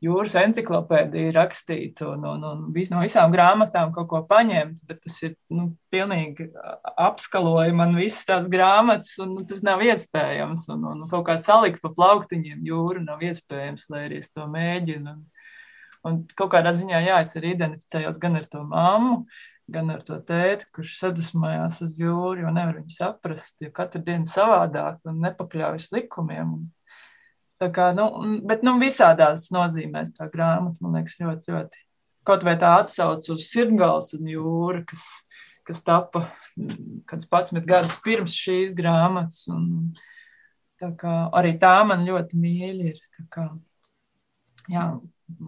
[0.05, 5.19] jūras encyklopēdiju rakstīt un, un, un vis, no visām grāmatām kaut ko paņemt, bet tas
[5.27, 6.49] ir nu, pilnīgi
[6.95, 10.67] apskaloja man visas tās grāmatas, un nu, tas nav iespējams.
[10.73, 15.15] Un, un kaut kā salikt pa plauktiņiem jūru nav iespējams, lai arī es to mēģinu.
[15.15, 15.47] Un,
[16.09, 19.23] un kaut kādā ziņā, jā, es arī identificējos gan ar to mammu,
[19.71, 24.27] gan ar to tēti, kurš sadusmojās uz jūru, jo nevar viņu saprast, jo katru dienu
[24.27, 26.57] savādāk un nepakļaujas likumiem.
[26.57, 26.69] Un,
[27.61, 28.07] Tā kā, nu,
[28.49, 31.83] bet nu, visādās nozīmēs tā grāmata, man liekas, ļoti, ļoti.
[32.25, 35.05] Kaut vai tā atsauc uz Sirgals un jūru, kas,
[35.69, 36.25] kas tapa
[37.11, 39.43] kāds 11 gadus pirms šīs grāmatas.
[39.53, 39.93] Un,
[40.81, 43.05] kā, arī tā man ļoti mīļa ir.
[43.33, 43.51] Kā,
[44.73, 44.87] jā,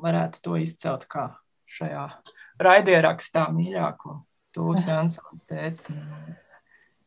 [0.04, 1.30] varētu to izcelt kā
[1.78, 2.06] šajā
[2.62, 4.20] raidierakstā mīļāko.
[4.52, 5.96] Tūs Jansons teica.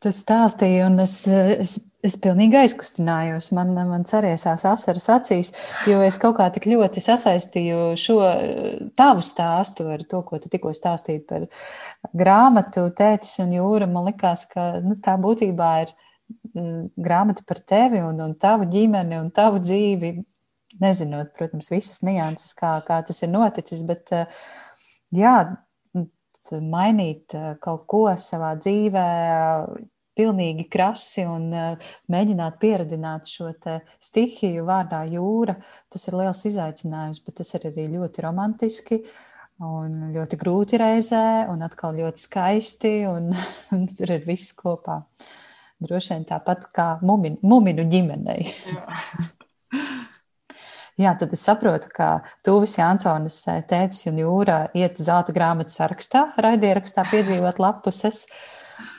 [0.05, 1.71] Tas stāstīja, un es, es,
[2.05, 3.47] es pilnīgi aizkustinājos.
[3.57, 5.49] Man, man cerēsās asaras acīs,
[5.89, 8.19] jo es kaut kā tik ļoti sasaistīju šo
[8.99, 11.47] tavu stāstu ar to, ko tu tikko stāstīji par
[12.13, 13.89] grāmatu, tētis un jūra.
[13.89, 15.95] Man likās, ka nu, tā būtībā ir
[16.53, 20.19] mm, grāmata par tevi un, un tavu ģimeni un tavu dzīvi.
[20.85, 24.13] Nezinot, protams, visas nianses, kā, kā tas ir noticis, bet
[25.15, 25.37] jā,
[26.61, 29.09] mainīt eh, kaut ko savā dzīvē,
[30.17, 33.51] pilnīgi krasi un eh, mēģināt pieradināt šo
[34.03, 35.57] stihiju vārdā jūra.
[35.91, 39.01] Tas ir liels izaicinājums, bet tas ir arī ļoti romantiski.
[39.65, 43.31] Un ļoti grūti reizē, un atkal ļoti skaisti, un,
[43.75, 45.01] un tur ir viss kopā.
[45.85, 48.47] Droši vien tāpat kā muminu, muminu ģimenei.
[50.95, 56.29] Jā, tad es saprotu, ka Tūvis Jansonis, eh, tētis un jūra iet zelta grāmatu sarakstā,
[56.39, 58.21] raidierakstā piedzīvot lapuses.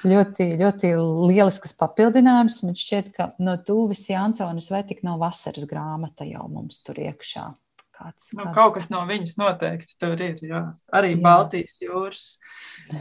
[0.07, 0.91] Ļoti, ļoti
[1.27, 2.61] lielisks papildinājums.
[2.67, 7.49] Man šķiet, ka no Tūvis Jansonis vai tik nav vasaras grāmata jau mums tur iekšā.
[7.97, 8.55] Kāds, nu, kāds...
[8.55, 10.37] Kaut kas no viņas noteikti tur ir.
[10.45, 10.63] Jā.
[10.95, 11.21] Arī jā.
[11.25, 12.27] Baltijas jūras,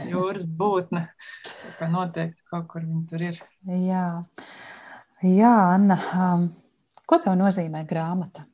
[0.08, 1.04] jūras būtne.
[1.76, 3.40] Kā noteikti kaut kur viņa tur ir.
[3.84, 4.06] Jā,
[5.20, 6.48] jā Anna, um,
[7.04, 8.48] ko tev nozīmē grāmata?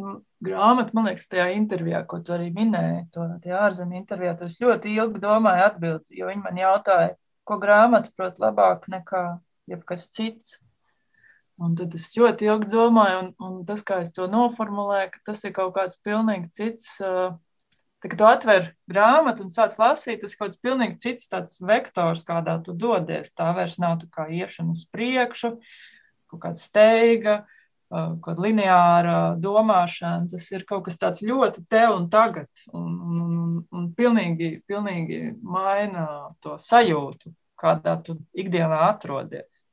[0.00, 0.14] Nu,
[0.44, 3.26] grāmatu, man liekas, tajā intervijā, ko tu arī minēji, to
[3.58, 7.14] ārzemju intervijā, tas ļoti ilgi domāju atbildi, jo viņi man jautāja,
[7.48, 9.22] ko grāmatu prot labāk nekā
[9.70, 10.58] jebkas cits.
[11.62, 15.44] Un tad es ļoti ilgi domāju, un, un tas, kā es to noformulēju, ka tas
[15.46, 16.96] ir kaut kāds pilnīgi cits.
[16.98, 21.60] Tā, kad tu atver grāmatu un sāc lasīt, tas ir kaut kāds pilnīgi cits tāds
[21.62, 23.30] vektors, kādā tu dodies.
[23.36, 25.52] Tā vairs nav tā kā iešana uz priekšu,
[26.32, 27.61] kaut kāda steiga, uh,
[27.92, 33.88] kāda lineāra domāšana, tas ir kaut kas tāds ļoti te un tagad, un, un, un
[33.96, 36.06] pilnīgi, pilnīgi maina
[36.44, 39.64] to sajūtu, kādā tu ikdienā atrodies.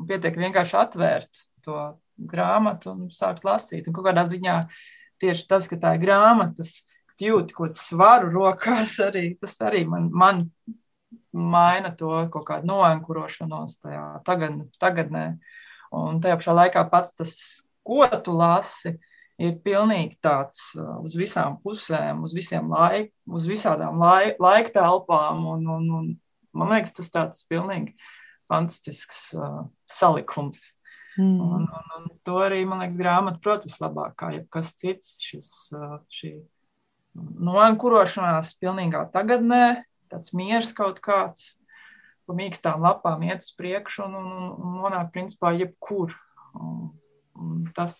[0.00, 1.76] Un pietiek vienkārši atvērt to
[2.16, 3.88] grāmatu un sākt lasīt.
[3.88, 4.56] Un kādā ziņā
[5.20, 6.84] tieši tas, ka tā ir grāmata, tas
[7.20, 10.46] jūti kaut kādu svaru rokās, arī, tas arī man, man
[11.32, 15.26] maina to kaut kādu noenkurošanos tajā tagad, tagadnē.
[15.96, 17.34] Un tajā pašā laikā pats tas,
[17.86, 18.94] ko tu lasi,
[19.40, 25.46] ir pilnīgi tāds uh, uz visām pusēm, uz, laik, uz visādām laik, laika telpām.
[25.54, 26.10] Un, un, un,
[26.52, 27.96] man liekas, tas tāds pilnīgi
[28.50, 30.74] fantastisks uh, salikums.
[31.18, 31.40] Mm.
[31.42, 35.16] Un, un, un to arī, man liekas, grāmata, protams, labāk kā jebkas cits.
[35.24, 36.36] Šis, uh, šī
[37.16, 39.82] noankurošanās pilnīgā tagadnē,
[40.12, 41.54] tāds miers kaut kāds,
[42.30, 46.14] pa mīkstām lapām iet uz priekšu un, un, un nonāk principā jebkur.
[46.54, 46.88] Un,
[47.38, 47.98] un tas,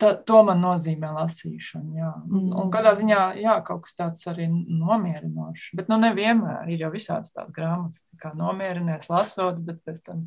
[0.00, 1.96] ta, to man nozīmē lasīšana.
[2.00, 2.12] Jā.
[2.26, 2.50] Mm.
[2.64, 5.72] Un kādā ziņā, jā, kaut kas tāds arī nomierinošs.
[5.78, 10.24] Bet nu nevienmēr ir jau visāds tāds grāmatas, kā nomierinies lasot, bet pēc tam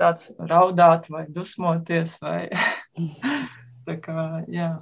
[0.00, 2.46] tāds raudāt vai dusmoties vai
[4.04, 4.74] kā, jā.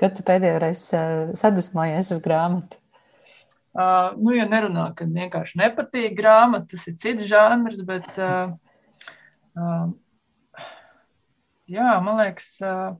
[0.00, 2.80] Kad tu pēdējo reizi uh, sadusmojies uz grāmatu?
[3.74, 8.52] Uh, nu, ja nerunā, ka vienkārši nepatīk grāmata, tas ir cits žanrs, bet uh,
[9.58, 9.88] uh,
[11.66, 12.94] jā, man liekas, uh,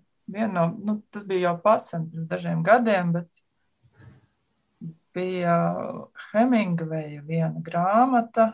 [0.51, 3.45] no, nu, tas bija jau pasen pirms dažiem gadiem, bet
[5.14, 5.55] bija
[6.33, 8.51] Hemingveja viena grāmata.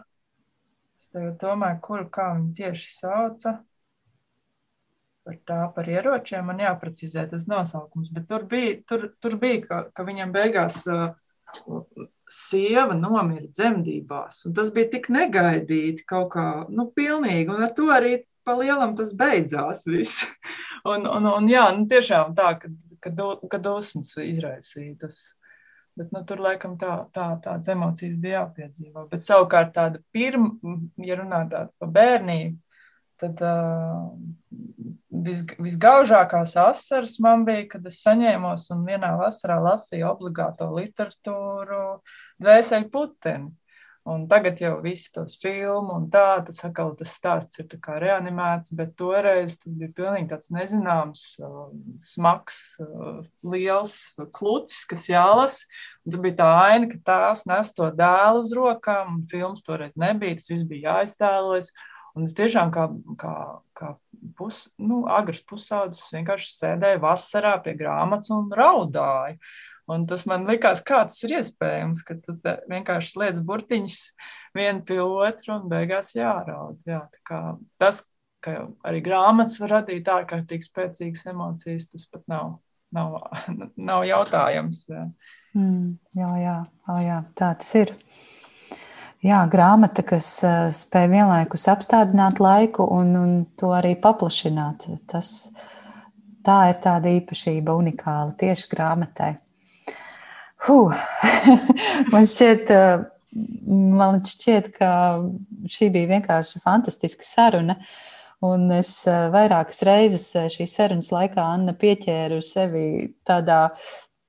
[1.01, 3.55] Es tagad domāju, kuru kā viņu tieši sauca.
[5.25, 9.83] Par tā, par ieročiem man jāprecizē tas nosaukums, bet tur bija, tur, tur bija ka,
[9.97, 11.17] ka viņam beigās uh,
[12.31, 14.45] sieva nomira dzemdībās.
[14.57, 17.51] Tas bija tik negaidīti, kaut kā nu, pilnīgi.
[17.51, 19.85] Un ar to arī pa lielam tas beidzās.
[19.91, 20.25] Viss.
[20.91, 22.73] Un, un, un jā, nu, tiešām tā, kad,
[23.05, 23.19] kad,
[23.53, 25.19] kad dusmas izraisīja tas.
[25.99, 29.03] Bet, nu, tur laikam tā, tā, tādas emocijas bija jāpiedzīvo.
[29.11, 30.55] Bet savukārt tāda pirmā,
[31.05, 32.57] ja runā par bērnību,
[33.21, 34.11] tad uh,
[35.25, 41.85] vis, visgaužākās asaras man bija, kad es saņēmos un vienā vasarā lasīju obligāto literatūru
[42.41, 43.51] Dvēseli puteni.
[44.09, 47.99] Un tagad jau viss tos filmu un tā, tas atkal tas stāsts ir tā kā
[48.01, 51.25] reanimēts, bet toreiz tas bija pilnīgi tāds nezināms,
[52.09, 52.63] smags,
[53.45, 53.99] liels
[54.39, 55.61] klucis, kas jālas.
[56.01, 60.01] Un tur bija tā aina, ka tās nes to dēlu uz rokām, un filmas toreiz
[60.01, 61.69] nebija, tas viss bija jāiztēlojas.
[62.19, 62.89] Un es tiešām kā,
[63.21, 63.35] kā,
[63.79, 63.95] kā
[64.39, 69.39] pus, nu, agrs pusaudzis vienkārši sēdēju vasarā pie grāmatas un raudāju.
[69.91, 72.37] Un tas man likās, kā tas ir iespējams, ka tu
[72.71, 73.99] vienkārši liec burtiņus
[74.55, 76.79] vienu pie otru un beigās jāraud.
[76.87, 77.01] Jā,
[77.81, 78.05] tas,
[78.45, 78.57] ka
[78.87, 82.59] arī grāmatas var radīt ārkārtīgi spēcīgas emocijas, tas pat nav,
[82.95, 83.19] nav,
[83.91, 84.85] nav jautājums.
[84.93, 85.07] Jā,
[85.59, 85.89] mm,
[86.19, 87.97] jā, jā, oh, jā, tā tas ir.
[89.21, 94.87] Jā, grāmata, kas uh, spēj vienlaikus apstādināt laiku un, un to arī paplašināt.
[95.13, 95.51] Tas,
[96.47, 99.35] tā ir tāda īpašība, unikāla tieši grāmatai.
[100.65, 100.97] Huh.
[102.15, 103.05] man, šķiet, uh,
[104.01, 104.91] man šķiet, ka
[105.69, 107.77] šī bija vienkārši fantastiska saruna.
[108.41, 113.67] Un es uh, vairākas reizes šīs sarunas laikā Anna pieķēru sevi tādā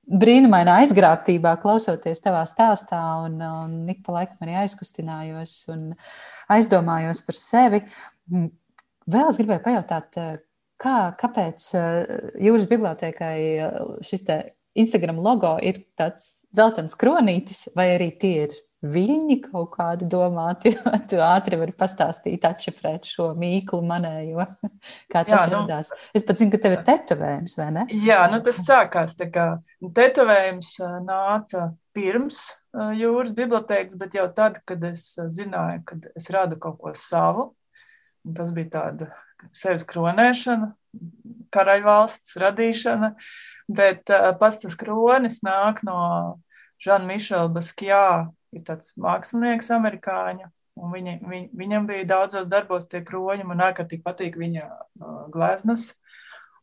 [0.06, 5.92] brīnumainā aizgrābtībā, klausoties tavā stāstā, un, un ik pa laikam arī aizkustinājos un
[6.52, 7.82] aizdomājos par sevi.
[8.30, 8.50] Mm,
[9.14, 10.18] vēl es gribēju pajautāt,
[10.82, 14.26] kā, kāpēc eh, jūras bibliotekai eh, šis
[14.82, 20.74] Instagram logo ir tāds dzeltens kronītis, vai arī tie ir viļņi kaut kādi domāti.
[21.10, 24.46] Tu ātri vari pastāstīt, atšifrēt šo mīklu manējo,
[25.12, 25.92] kā tas Jā, nu, radās.
[26.16, 27.86] Es pat zinu, ka tev ir tetovējums, vai ne?
[28.06, 29.46] Jā, nu tas sākās tā kā
[29.82, 30.74] nu, tetovējums
[31.06, 36.94] nāca pirms jūras bibliotēkas, bet jau tad, kad es zināju, ka es radu kaut ko
[36.96, 37.50] savu,
[38.24, 39.10] un tas bija tāda
[39.54, 40.72] sevis kronēšana,
[41.52, 43.12] karaļvalsts radīšana,
[43.72, 44.08] bet
[44.40, 45.98] pats tas kronis nāk no
[46.82, 48.04] Žana Mišela Baskjā
[48.52, 50.50] ir tāds mākslinieks, amerikāņu.
[50.92, 55.90] Viņa, viņ, viņam bija daudzos darbos tie kroņi, man ārkārtīgi patīk viņa uh, gleznas.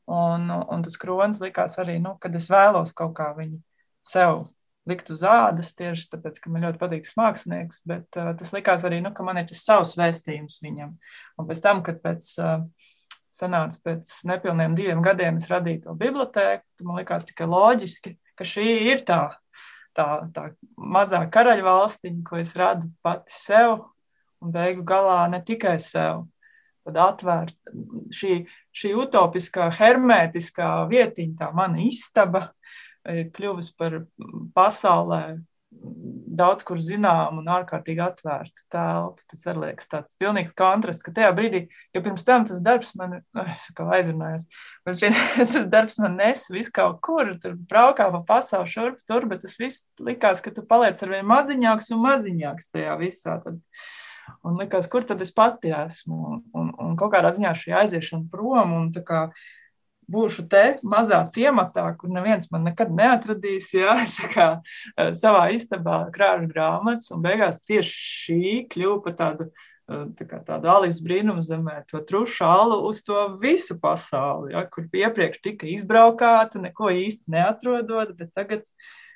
[0.10, 3.60] Un, un tas kronis likās arī, nu, kad es vēlos kaut kā viņu
[4.02, 4.48] sev
[4.90, 9.04] likt uz ādas, tieši tāpēc, ka man ļoti patīk mākslinieks, bet uh, tas likās arī,
[9.06, 10.96] nu, ka man ir tas savs vēstījums viņam.
[11.38, 12.66] Un pēc tam, kad pēc, uh,
[13.34, 18.66] sanāca pēc nepilniem diviem gadiem, es radīju to bibliotēku, man likās tikai loģiski, ka šī
[18.90, 19.22] ir tā,
[20.00, 20.47] tā, tā
[20.80, 23.78] mazā karaļvalstiņa, ko es radu pati sev,
[24.39, 26.26] un beigu galā ne tikai sev.
[26.88, 27.74] Tad atvērt
[28.16, 28.39] šī,
[28.74, 32.47] šī utopiskā, hermētiskā vietiņa, tā mana istaba,
[33.10, 34.00] ir kļuvusi par
[34.56, 35.24] pasaulē
[36.40, 39.24] daudz kur zinām un ārkārtīgi atvērtu telpu.
[39.32, 41.66] Tas arī liekas tāds pilnīgs kontrasts, ka tajā brīdī,
[41.96, 44.48] jo pirms tam tas darbs man, es kā aizrunājos,
[44.88, 45.04] bet
[45.54, 49.60] tas darbs man nes visu kaut kur, tur braukā pa pasauli šurp tur, bet tas
[49.62, 53.38] viss likās, ka tu paliec ar vien maziņāks un maziņāks tajā visā.
[53.44, 53.60] Tad,
[54.46, 56.20] un likās, kur tad es pati esmu?
[56.20, 59.28] Un, un, un kaut kādā ziņā šī aiziešana prom un tā kā
[60.10, 63.72] būšu te mazā ciematā, kur neviens man nekad neatradīs.
[63.78, 63.95] Jā,
[64.36, 64.49] kā,
[64.95, 69.49] eh, savā istabā krāšu grāmatas, un beigās tieši šī kļuva par tādu.
[69.89, 74.66] Eh, tā kā tāda Alijas brīnuma zemē, to trušu alu uz to visu pasauli, ja,
[74.70, 78.68] kur iepriekš tika izbraukāta, neko īsti neatrodot, bet tagad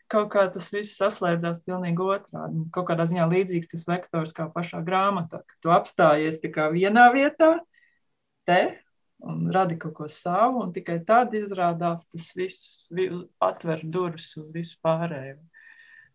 [0.09, 2.65] kaut kā tas viss saslēdzās pilnīgi otrādi.
[2.73, 7.55] Kaut kādā ziņā līdzīgs tas vektors kā pašā grāmatā, ka tu apstājies tikai vienā vietā,
[8.49, 8.82] te,
[9.29, 12.91] un radi kaut ko savu, un tikai tad izrādās tas viss
[13.43, 15.39] atver durvis uz visu pārējo.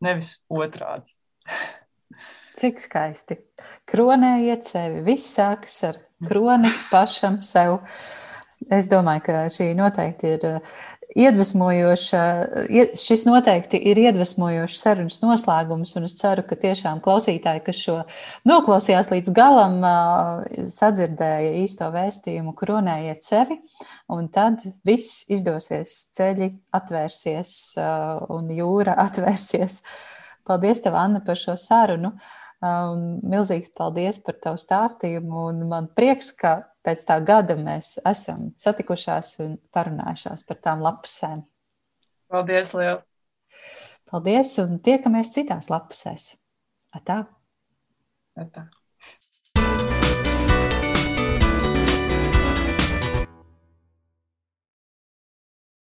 [0.05, 1.11] Nevis otrādi.
[2.59, 3.39] Cik skaisti.
[3.89, 5.03] Kronējiet sevi.
[5.07, 7.81] Viss sākas ar kroni pašam sev.
[8.75, 10.47] Es domāju, ka šī noteikti ir
[11.17, 12.23] iedvesmojoša,
[12.99, 17.97] šis noteikti ir iedvesmojošs sarunas noslēgums, un es ceru, ka tiešām klausītāji, kas šo
[18.49, 19.79] noklausījās līdz galam,
[20.75, 23.59] sadzirdēja īsto vēstījumu, kronējiet sevi,
[24.13, 27.55] un tad viss izdosies, ceļi atvērsies
[28.35, 29.81] un jūra atvērsies.
[30.49, 32.15] Paldies, tev, Anna, par šo sarunu.
[32.65, 35.45] Un milzīgs paldies par tavu stāstījumu.
[35.71, 36.57] Man prieks, ka
[36.87, 41.45] pēc tā gada mēs esam satikušās un parunājušās par tām lapusēm.
[42.29, 43.13] Paldies, liels!
[44.09, 46.33] Paldies, un tiekamies citās lapusēs.
[46.97, 47.23] Atā!
[48.39, 48.69] Atā.